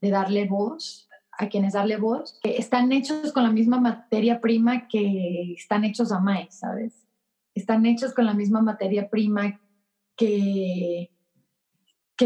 [0.00, 1.08] de darle voz
[1.38, 6.18] a quienes darle voz, están hechos con la misma materia prima que están hechos a
[6.18, 7.05] Mai, ¿sabes?
[7.56, 9.58] Están hechos con la misma materia prima
[10.14, 11.10] que,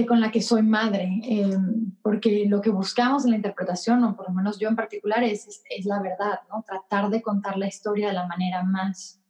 [0.08, 4.28] con la que soy madre, em, porque lo que buscamos en la interpretación, o por
[4.28, 6.64] lo menos yo en particular, es, la verdad, ¿no?
[6.66, 9.22] Tratar de contar la historia de la manera más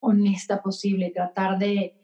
[0.00, 1.98] honesta posible, tratar de,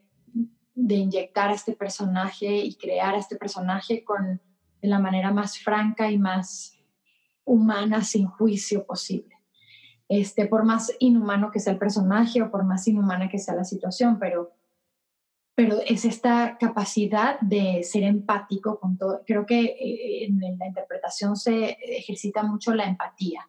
[0.75, 4.41] de inyectar a este personaje y crear a este personaje con
[4.81, 6.79] de la manera más franca y más
[7.45, 9.34] humana, sin juicio posible.
[10.09, 13.65] Este, por más inhumano que sea el personaje o por más inhumana que sea la
[13.65, 14.53] situación, pero
[15.55, 19.23] pero es esta capacidad de ser empático con todo.
[19.25, 23.49] Creo que eh, en la interpretación se ejercita mucho la empatía,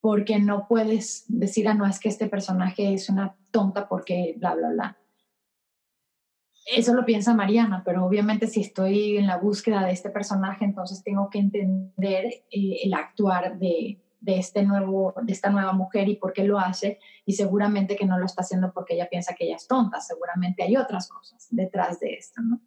[0.00, 4.54] porque no puedes decir, ah, no, es que este personaje es una tonta porque bla,
[4.54, 4.98] bla, bla.
[6.64, 11.02] Eso lo piensa Mariana, pero obviamente si estoy en la búsqueda de este personaje, entonces
[11.02, 16.16] tengo que entender eh, el actuar de, de, este nuevo, de esta nueva mujer y
[16.16, 16.98] por qué lo hace.
[17.24, 20.62] Y seguramente que no lo está haciendo porque ella piensa que ella es tonta, seguramente
[20.62, 22.60] hay otras cosas detrás de esto, ¿no?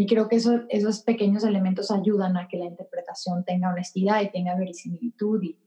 [0.00, 4.30] Y creo que eso, esos pequeños elementos ayudan a que la interpretación tenga honestidad y
[4.30, 5.58] tenga verisimilitud y,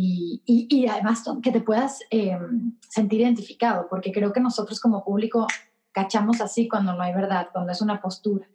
[0.00, 5.48] y, y, además que te puedas em, sentir identificado, porque creo que nosotros como público
[5.90, 8.48] cachamos así cuando no hay verdad, cuando es una postura.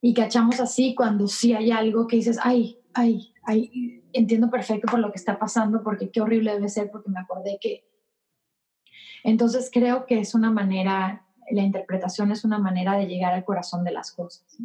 [0.00, 5.00] Y cachamos así cuando sí hay algo que dices, ay, ay, ay, entiendo perfecto por
[5.00, 7.84] lo que está pasando, porque qué horrible debe ser, porque me acordé que...
[9.24, 13.84] Entonces creo que es una manera, la interpretación es una manera de llegar al corazón
[13.84, 14.58] de las cosas.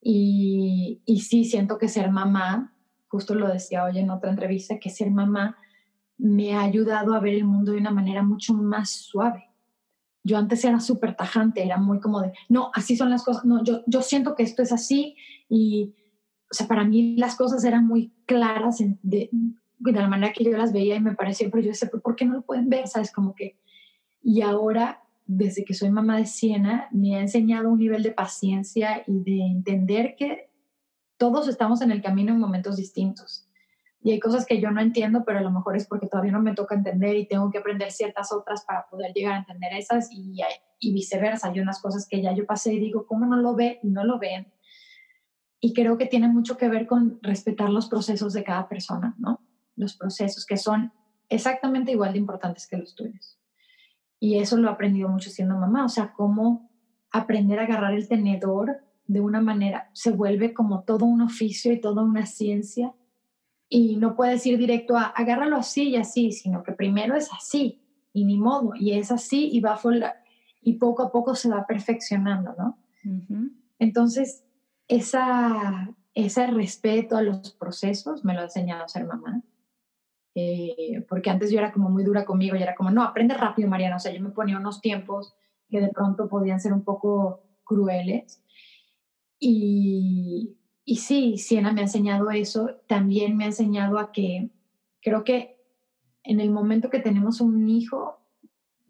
[0.00, 2.74] Y, y sí, siento que ser mamá,
[3.08, 5.56] justo lo decía hoy en otra entrevista, que ser mamá
[6.16, 9.50] me ha ayudado a ver el mundo de una manera mucho más suave.
[10.22, 13.64] Yo antes era súper tajante, era muy como de, no, así son las cosas, no,
[13.64, 15.16] yo, yo siento que esto es así
[15.48, 15.94] y,
[16.50, 20.56] o sea, para mí las cosas eran muy claras de, de, la manera que yo
[20.56, 22.88] las veía y me parecía, pero yo decía, ¿por qué no lo pueden ver?
[22.88, 23.12] ¿Sabes?
[23.12, 23.56] Como que,
[24.20, 29.04] y ahora, desde que soy mamá de Siena, me ha enseñado un nivel de paciencia
[29.06, 30.50] y de entender que
[31.18, 33.46] todos estamos en el camino en momentos distintos.
[34.02, 36.42] Y hay cosas que yo no entiendo, pero a lo mejor es porque todavía no
[36.42, 40.10] me toca entender y tengo que aprender ciertas otras para poder llegar a entender esas
[40.10, 40.40] y,
[40.80, 41.48] y viceversa.
[41.48, 43.78] Hay unas cosas que ya yo pasé y digo, ¿cómo no lo ve?
[43.82, 44.50] Y no lo ven
[45.60, 49.40] y creo que tiene mucho que ver con respetar los procesos de cada persona, ¿no?
[49.76, 50.92] Los procesos que son
[51.28, 53.38] exactamente igual de importantes que los tuyos.
[54.18, 56.70] Y eso lo he aprendido mucho siendo mamá, o sea, cómo
[57.10, 61.80] aprender a agarrar el tenedor de una manera, se vuelve como todo un oficio y
[61.80, 62.94] toda una ciencia.
[63.68, 67.82] Y no puedes ir directo a agárralo así y así, sino que primero es así
[68.12, 70.14] y ni modo, y es así y va a
[70.62, 72.78] y poco a poco se va perfeccionando, ¿no?
[73.78, 74.44] Entonces,
[74.90, 79.42] esa, ese respeto a los procesos me lo ha enseñado a ser mamá.
[80.34, 83.68] Eh, porque antes yo era como muy dura conmigo y era como, no, aprende rápido,
[83.68, 83.96] Mariana.
[83.96, 85.34] O sea, yo me ponía unos tiempos
[85.68, 88.42] que de pronto podían ser un poco crueles.
[89.38, 92.80] Y, y sí, Siena me ha enseñado eso.
[92.88, 94.50] También me ha enseñado a que
[95.00, 95.56] creo que
[96.24, 98.18] en el momento que tenemos un hijo,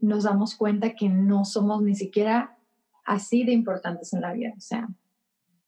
[0.00, 2.56] nos damos cuenta que no somos ni siquiera
[3.04, 4.54] así de importantes en la vida.
[4.56, 4.88] O sea,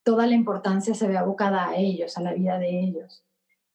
[0.03, 3.24] toda la importancia se ve abocada a ellos, a la vida de ellos.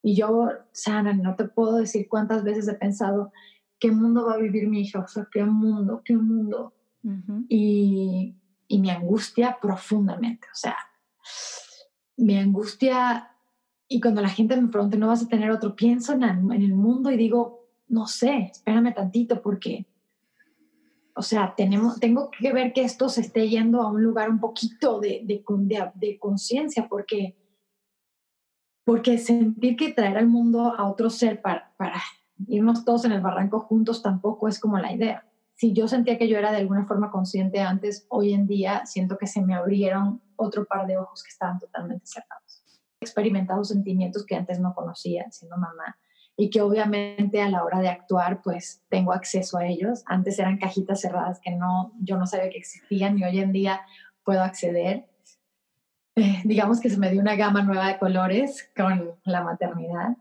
[0.02, 3.32] Y yo, Sana, no te puedo decir cuántas veces he pensado,
[3.80, 5.00] ¿qué mundo va a vivir mi hija?
[5.00, 6.02] O sea, ¿qué mundo?
[6.04, 6.74] ¿Qué mundo?
[7.48, 8.36] y,
[8.68, 10.48] y me angustia profundamente.
[10.52, 10.76] O sea,
[12.18, 13.32] me angustia
[13.88, 15.76] y cuando la gente me pregunta, ¿no vas a tener otro?
[15.76, 19.86] Pienso en en el mundo y digo, no sé, espérame tantito porque
[21.18, 24.40] o sea, tenemos, tengo que ver que esto se esté yendo a un lugar un
[24.40, 25.44] poquito de, de,
[25.96, 27.36] de, conciencia, porque,
[28.86, 32.00] porque sentir que traer al mundo a otro ser para, para
[32.48, 35.26] irnos todos en el barranco juntos tampoco es como la idea.
[35.56, 39.18] Si yo sentía que yo era de alguna forma consciente antes, hoy en día siento
[39.18, 42.64] que se me abrieron otro par de ojos que estaban totalmente cerrados.
[43.02, 45.98] He experimentado sentimientos que antes no conocía siendo mamá
[46.38, 50.04] y que obviamente a la hora de actuar pues tengo acceso a ellos.
[50.06, 53.82] Antes eran cajitas cerradas que no, yo no sabía que existían y hoy en día
[54.24, 55.08] puedo acceder.
[56.16, 60.16] Eh, digamos que se me dio una gama nueva de colores con la maternidad.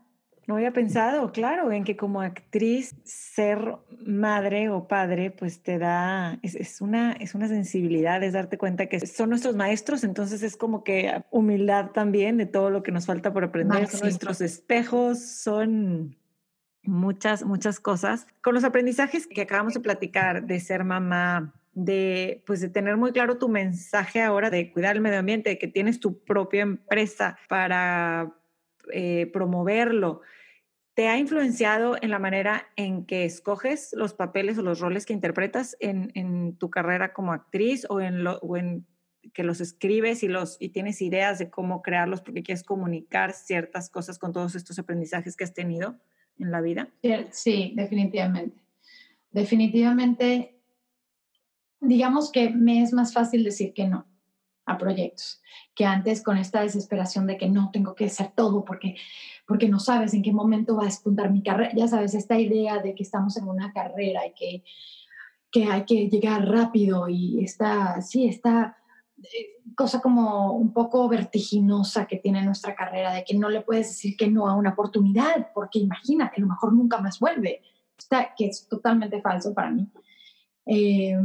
[0.47, 6.39] No había pensado, claro, en que como actriz ser madre o padre, pues te da,
[6.41, 10.85] es, una, es una sensibilidad, es darte cuenta que son nuestros maestros, entonces es como
[10.85, 16.15] que humildad también de todo lo que nos falta por aprender, son nuestros espejos, son
[16.81, 18.25] muchas, muchas cosas.
[18.41, 23.11] Con los aprendizajes que acabamos de platicar de ser mamá, de pues de tener muy
[23.11, 27.37] claro tu mensaje ahora de cuidar el medio ambiente, de que tienes tu propia empresa
[27.49, 28.33] para
[28.93, 30.21] eh, promoverlo,
[30.97, 35.13] ¿te ha influenciado en la manera en que escoges los papeles o los roles que
[35.13, 38.87] interpretas en, tu carrera como actriz o en, lo, o en
[39.31, 43.91] que los escribes y, los, y tienes ideas de cómo crearlos porque quieres comunicar ciertas
[43.91, 45.99] cosas con todos estos aprendizajes que has tenido
[46.39, 46.89] en la vida?
[47.29, 48.57] Sí, definitivamente.
[49.29, 50.55] Definitivamente,
[51.79, 54.07] digamos que me es más fácil decir que no
[54.67, 55.41] a proyectos
[55.73, 58.95] que antes con esta desesperación de que no tengo que hacer todo porque
[59.47, 62.77] porque no sabes en qué momento va a despuntar mi carrera ya sabes esta idea
[62.79, 64.63] de que estamos en una carrera y que
[65.49, 68.77] que hay que llegar rápido y esta sí esta
[69.23, 73.87] eh, cosa como un poco vertiginosa que tiene nuestra carrera, de que no le puedes
[73.89, 77.61] decir que no a una oportunidad, porque imagínate, a lo mejor nunca más vuelve,
[77.97, 79.87] Está, que es totalmente falso para mí.
[80.67, 81.15] Eh,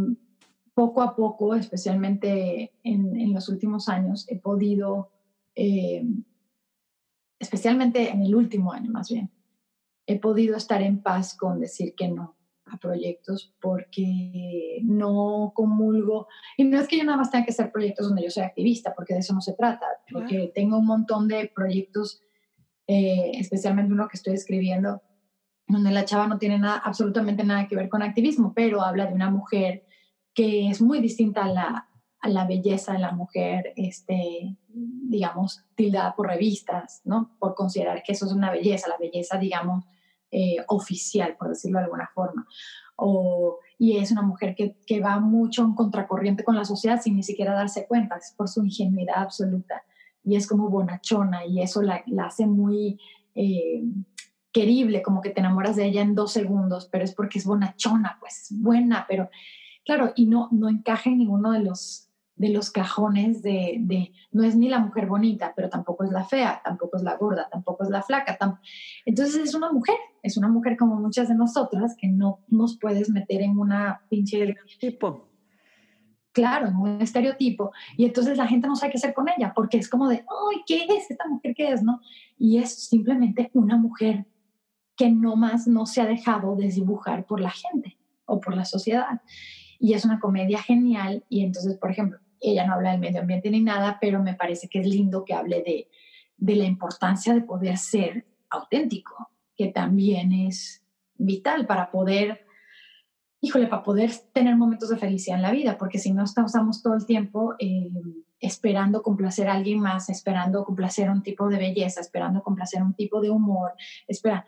[0.75, 5.13] poco a poco, especialmente en, los últimos años, he podido,
[5.55, 6.05] eh,
[7.39, 9.31] especialmente en el último año más bien,
[10.07, 16.29] he podido estar en paz con decir que no a proyectos porque no comulgo.
[16.57, 18.95] Y no es que yo nada más tenga que hacer proyectos donde yo sea activista,
[18.95, 22.23] porque de eso no se trata, porque tengo un montón de proyectos,
[22.87, 25.03] eh, especialmente uno que estoy escribiendo,
[25.69, 29.15] donde la chava no tiene nada, absolutamente nada que ver con activismo, pero habla de
[29.15, 29.87] una mujer
[30.35, 31.89] que es muy distinta a la,
[32.21, 37.37] a la belleza de la mujer, este, digamos, tildada por revistas, ¿no?
[37.39, 39.85] Por considerar que eso es una belleza, la belleza, digamos,
[40.31, 42.47] eh, oficial, por decirlo de alguna forma.
[42.97, 47.17] O, y es una mujer que, que, va mucho en contracorriente con la sociedad sin
[47.17, 49.83] ni siquiera darse cuenta, es por su ingenuidad absoluta.
[50.25, 53.01] Y es como bonachona y eso la, la hace muy
[53.35, 53.83] eh,
[54.53, 58.19] querible, como que te enamoras de ella en dos segundos, pero es porque es bonachona,
[58.21, 59.29] pues es buena, pero
[59.85, 62.13] claro, y no, no encaja en ninguno de los
[62.43, 66.25] de los cajones de, de, no es ni la mujer bonita, pero tampoco es la
[66.25, 68.37] fea, tampoco es la gorda, tampoco es la flaca.
[69.05, 73.11] Entonces es una mujer, es una mujer como muchas de nosotras que no nos puedes
[73.11, 74.57] meter en una pinche...
[74.81, 75.29] Tipo.
[76.33, 77.73] Claro, en un estereotipo.
[77.97, 80.63] Y entonces la gente no sabe qué hacer con ella, porque es como de, ay,
[80.67, 81.83] ¿qué es esta mujer qué es?
[81.83, 82.01] ¿No?
[82.39, 84.27] Y es simplemente una mujer
[84.97, 89.21] que no más no se ha dejado desdibujar por la gente o por la sociedad
[89.83, 93.51] y es una comedia genial y entonces, por ejemplo, ella no habla del medio ambiente
[93.51, 95.89] ni nada, pero me parece que es lindo que hable de,
[96.37, 102.47] de la importancia de poder ser auténtico, que también es vital para poder,
[103.41, 106.95] híjole, para poder tener momentos de felicidad en la vida, porque si no estamos todo
[106.95, 107.91] el tiempo eh,
[108.39, 113.21] esperando complacer a alguien más, esperando complacer un tipo de belleza, esperando complacer un tipo
[113.21, 113.73] de humor,
[114.07, 114.47] espera,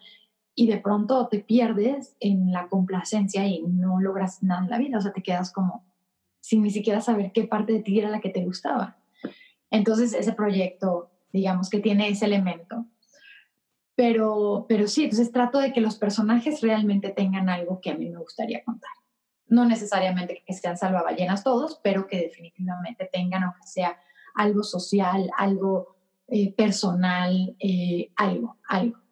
[0.54, 4.98] y de pronto te pierdes en la complacencia y no logras nada en la vida,
[4.98, 5.84] o sea, te quedas como
[6.40, 8.98] sin ni siquiera saber qué parte de ti era la que te gustaba.
[9.70, 12.86] Entonces, ese proyecto, digamos que tiene ese elemento.
[13.96, 18.10] Pero, pero sí, entonces trato de que los personajes realmente tengan algo que a mí
[18.10, 18.90] me gustaría contar.
[19.46, 23.98] No necesariamente que sean salvaballenas todos, pero que definitivamente tengan, aunque sea
[24.34, 25.96] algo social, algo
[26.28, 29.03] eh, personal, eh, algo, algo.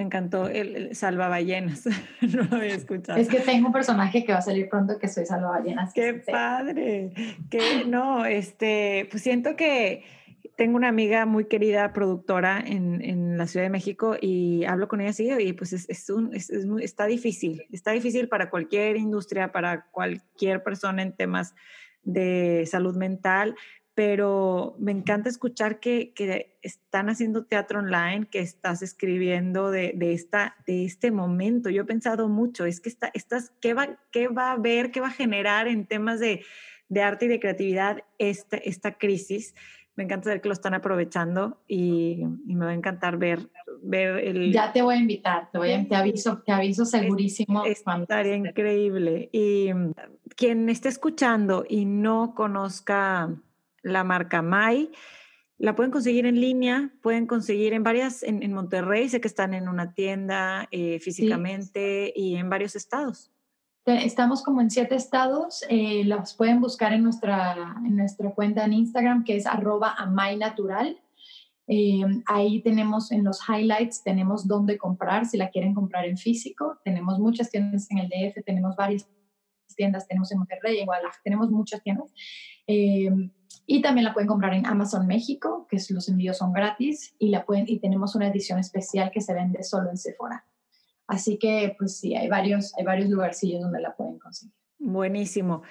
[0.00, 1.84] Me encantó el, salvaballenas.
[2.22, 3.18] no lo había escuchado.
[3.18, 5.92] Es que tengo un personaje que va a salir pronto que soy salvaballenas.
[5.92, 7.12] ¡Qué padre!
[7.50, 10.04] Que no, este, pues siento que
[10.56, 15.02] tengo una amiga muy querida productora en, en, la Ciudad de México y hablo con
[15.02, 19.52] ella así y pues es, es un, es, está difícil, está difícil para cualquier industria,
[19.52, 21.54] para cualquier persona en temas
[22.04, 23.54] de salud mental,
[24.00, 30.14] pero me encanta escuchar que, que, están haciendo teatro online, que estás escribiendo de, de,
[30.14, 31.68] esta, de este momento.
[31.68, 35.02] Yo he pensado mucho, es que está, estás, ¿qué, va, ¿qué va a haber, qué
[35.02, 36.42] va a generar en temas de,
[36.88, 39.54] de arte y de creatividad esta, esta crisis?
[39.96, 43.50] Me encanta ver que lo están aprovechando y, y, me va a encantar ver,
[43.82, 44.50] ver el...
[44.50, 47.66] Ya te voy a invitar, te, voy a, te aviso, te aviso segurísimo.
[47.66, 49.28] estaría increíble.
[49.30, 49.92] Y mm,
[50.36, 53.36] quien esté escuchando y no conozca
[53.82, 54.90] la marca Mai.
[55.58, 59.68] La pueden conseguir en línea, pueden conseguir en varias, en, Monterrey, sé que están en
[59.68, 63.30] una tienda eh, físicamente y en varios estados.
[63.86, 68.74] Estamos como en siete estados, eh, los pueden buscar en nuestra, en nuestra cuenta en
[68.74, 70.98] Instagram que es arroba amainatural.
[71.66, 76.78] Eh, ahí tenemos en los highlights, tenemos dónde comprar, si la quieren comprar en físico.
[76.84, 79.08] Tenemos muchas tiendas en el DF, tenemos varias
[79.76, 82.12] tiendas, tenemos en Monterrey, en Guadalajara, tenemos muchas tiendas.
[82.66, 83.08] Eh,
[83.66, 87.44] y también la pueden comprar en Amazon México, que los envíos son gratis, y, la
[87.44, 90.44] pueden, y tenemos una edición especial que se vende solo en Sephora.
[91.06, 94.54] Así que, pues sí, hay varios, hay varios lugarcillos donde la pueden conseguir.
[94.78, 95.62] Buenísimo.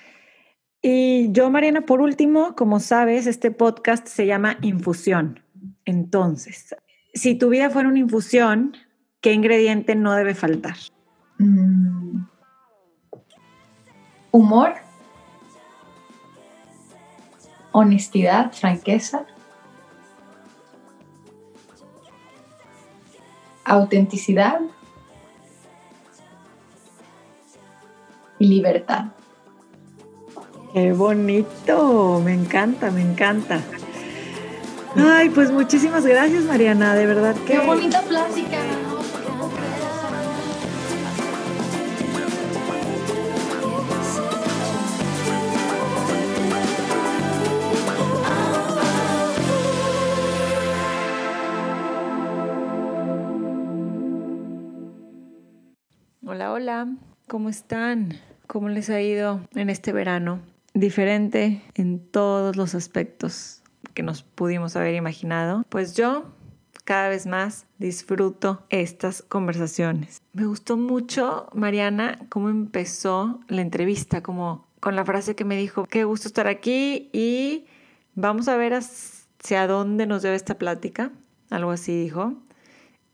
[0.82, 5.42] Y yo, Mariana, por último, como sabes, este podcast se llama Infusión.
[5.84, 6.76] Entonces,
[7.14, 8.78] si tu vida fuera una infusión,
[9.20, 10.76] ¿qué ingrediente no debe faltar?
[11.38, 12.28] Mm.
[14.32, 14.76] Humor,
[17.72, 19.26] honestidad, franqueza,
[23.64, 24.62] autenticidad
[28.40, 29.06] y libertad.
[30.74, 33.60] Qué bonito, me encanta, me encanta.
[34.96, 37.54] Ay, pues muchísimas gracias, Mariana, de verdad que.
[37.54, 38.58] Qué bonita plática.
[56.62, 56.90] Hola,
[57.30, 58.20] ¿cómo están?
[58.46, 60.42] ¿Cómo les ha ido en este verano?
[60.74, 66.34] Diferente en todos los aspectos que nos pudimos haber imaginado, pues yo
[66.84, 70.22] cada vez más disfruto estas conversaciones.
[70.34, 75.86] Me gustó mucho, Mariana, cómo empezó la entrevista, como con la frase que me dijo,
[75.86, 77.68] qué gusto estar aquí y
[78.16, 81.14] vamos a ver hacia dónde nos lleva esta plática,
[81.52, 82.34] algo así dijo.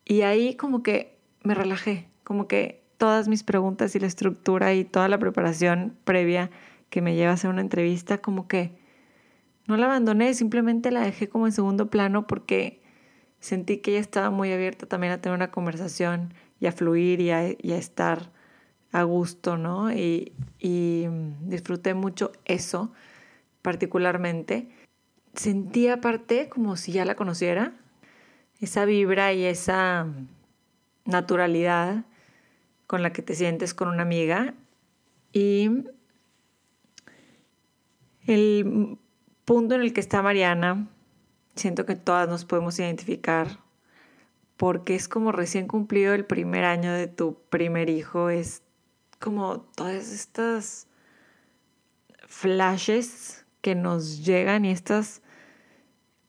[0.03, 4.85] Y ahí como que me relajé, como que todas mis preguntas y la estructura y
[4.85, 6.49] toda la preparación previa
[6.89, 8.77] que me lleva a hacer una entrevista, como que
[9.67, 12.81] no la abandoné, simplemente la dejé como en segundo plano porque
[13.39, 17.31] sentí que ella estaba muy abierta también a tener una conversación y a fluir y
[17.31, 18.31] a, estar
[18.91, 19.91] a gusto, ¿no?
[19.91, 21.07] Y, y,
[21.41, 22.91] disfruté mucho eso
[23.61, 24.69] particularmente.
[25.33, 27.73] Sentí aparte como si ya la conociera,
[28.59, 30.07] esa vibra y esa
[31.05, 32.05] naturalidad
[32.87, 34.53] con la que te sientes con una amiga
[35.33, 35.69] y
[38.27, 38.97] el
[39.45, 40.87] punto en el que está Mariana,
[41.55, 43.59] siento que todas nos podemos identificar
[44.57, 48.61] porque es como recién cumplido el primer año de tu primer hijo, es
[49.19, 50.87] como todas estas
[52.27, 55.21] flashes que nos llegan y estas,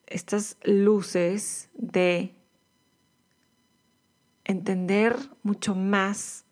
[0.07, 2.35] estas luces de
[4.45, 6.46] entender mucho más,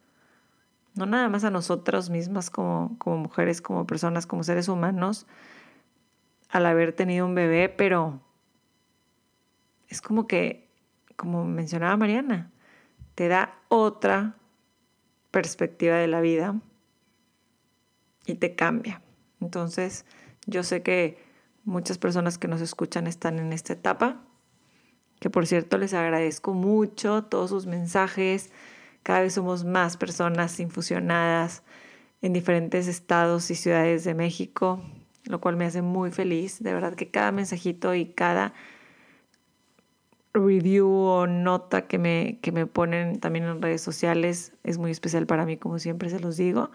[0.95, 5.27] no nada más a nosotras mismas como, como mujeres, como personas, como seres humanos,
[6.49, 8.21] al haber tenido un bebé, pero
[9.89, 10.71] es como que,
[11.17, 12.53] como mencionaba Mariana,
[13.15, 14.37] te da otra
[15.31, 16.61] perspectiva de la vida
[18.27, 19.03] y te cambia.
[19.41, 20.05] Entonces,
[20.47, 21.19] yo sé que
[21.65, 24.23] muchas personas que nos escuchan están en esta etapa,
[25.21, 28.51] que por cierto les agradezco mucho todos sus mensajes.
[29.05, 31.63] Cada vez somos más personas infusionadas
[32.23, 34.83] en diferentes estados y ciudades de México
[35.27, 36.63] lo cual me hace muy feliz.
[36.63, 38.53] De verdad que cada mensajito y cada
[40.33, 45.27] review o nota que me, que me ponen también en redes sociales es muy especial
[45.27, 46.71] para mí, como siempre se los digo.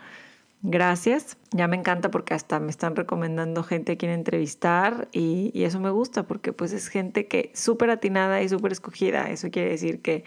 [0.62, 1.38] Gracias.
[1.52, 5.90] Ya me encanta porque hasta me están recomendando gente a quien entrevistar y, eso me
[5.90, 9.30] gusta porque pues es gente que súper atinada y súper escogida.
[9.30, 10.24] Eso quiere decir que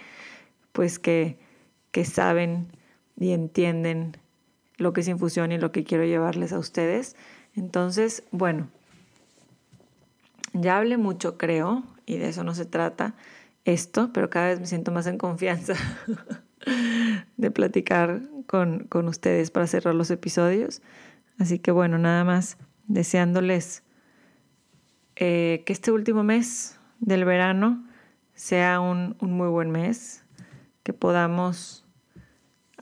[0.73, 1.37] pues que,
[1.93, 2.69] que saben
[3.19, 4.17] y entienden
[4.79, 7.17] lo que es infusión y lo que quiero llevarles a ustedes.
[7.55, 8.69] Entonces, bueno,
[10.55, 13.15] ya hablé mucho, creo, y de eso no se trata
[13.65, 15.75] esto, pero cada vez me siento más en confianza
[17.37, 20.83] de platicar con, ustedes para cerrar los episodios.
[21.39, 23.83] Así que bueno, nada más deseándoles
[25.17, 27.87] eh, que este último mes del verano
[28.35, 30.25] sea un, un muy buen mes,
[30.83, 31.82] que podamos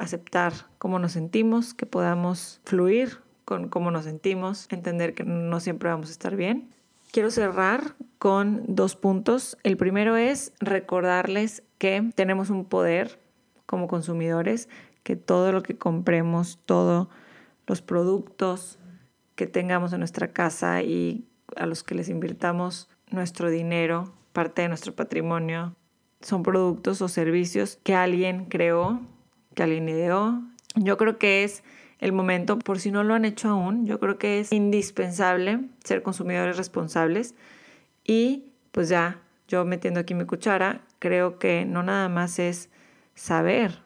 [0.01, 5.90] aceptar cómo nos sentimos, que podamos fluir con cómo nos sentimos, entender que no siempre
[5.90, 6.70] vamos a estar bien.
[7.12, 9.59] Quiero cerrar con dos puntos.
[9.62, 13.20] El primero es recordarles que tenemos un poder
[13.66, 14.68] como consumidores,
[15.03, 17.09] que todo lo que compremos, todos
[17.66, 18.78] los productos
[19.34, 21.26] que tengamos en nuestra casa y
[21.57, 25.74] a los que les invirtamos nuestro dinero, parte de nuestro patrimonio,
[26.20, 29.01] son productos o servicios que alguien creó,
[29.55, 30.42] que alguien ideó.
[30.76, 31.62] Yo creo que es
[31.98, 36.03] el momento, por si no lo han hecho aún, yo creo que es indispensable ser
[36.03, 37.34] consumidores responsables
[38.05, 42.70] y pues ya, yo metiendo aquí mi cuchara, creo que no nada más es
[43.14, 43.82] saber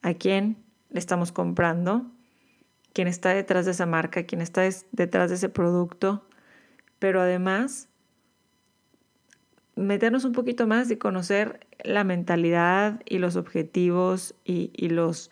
[0.00, 0.56] a quién
[0.88, 2.06] le estamos comprando,
[2.94, 6.26] quién está detrás de esa marca, quién está detrás de ese producto,
[6.98, 7.89] pero además
[9.80, 15.30] meternos un poquito más y conocer la mentalidad y los objetivos y, los,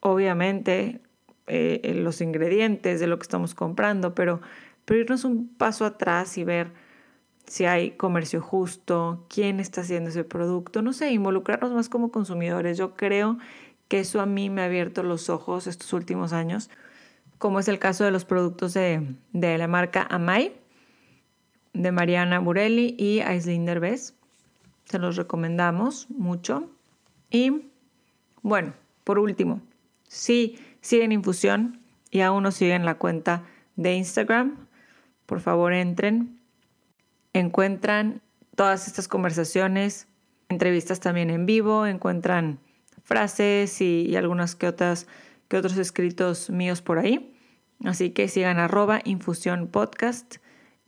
[0.00, 1.00] obviamente,
[1.46, 4.40] eh, los ingredientes de lo que estamos comprando, pero,
[4.84, 6.72] pero irnos un paso atrás y ver
[7.46, 12.78] si hay comercio justo, quién está haciendo ese producto, no sé, involucrarnos más como consumidores.
[12.78, 13.38] Yo creo
[13.88, 16.70] que eso a mí me ha abierto los ojos estos últimos años,
[17.36, 20.54] como es el caso de los productos de, la marca Amai,
[21.72, 24.14] de Mariana Burelli y Aislinn Derbez.
[24.84, 26.70] Se los recomendamos mucho.
[27.30, 27.70] Y
[28.42, 29.62] bueno, por último,
[30.08, 33.44] si siguen Infusión y aún no siguen la cuenta
[33.76, 34.66] de Instagram,
[35.26, 36.42] por favor entren
[37.32, 38.20] encuentran
[38.54, 40.06] todas estas conversaciones,
[40.48, 42.58] entrevistas también en vivo, encuentran
[43.04, 44.72] frases y, algunas que,
[45.48, 47.34] que otros escritos míos por ahí.
[47.84, 50.36] Así que sigan arroba infusión podcast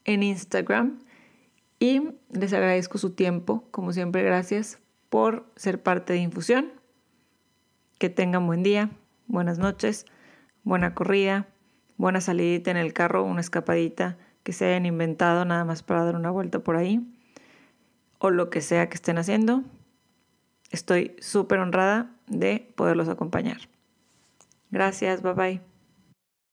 [0.04, 0.98] en Instagram
[1.78, 3.64] y les agradezco su tiempo.
[3.70, 4.78] Como siempre, gracias
[5.10, 6.72] por ser parte de Infusión.
[7.98, 8.90] Que tengan buen día,
[9.26, 10.06] buenas noches,
[10.62, 11.48] buena corrida,
[11.96, 16.16] buena salidita en el carro, una escapadita que se hayan inventado nada más para dar
[16.16, 17.06] una vuelta por ahí
[18.18, 19.62] o lo que sea que estén haciendo.
[20.70, 23.68] Estoy súper honrada de poderlos acompañar.
[24.70, 25.73] Gracias, bye bye.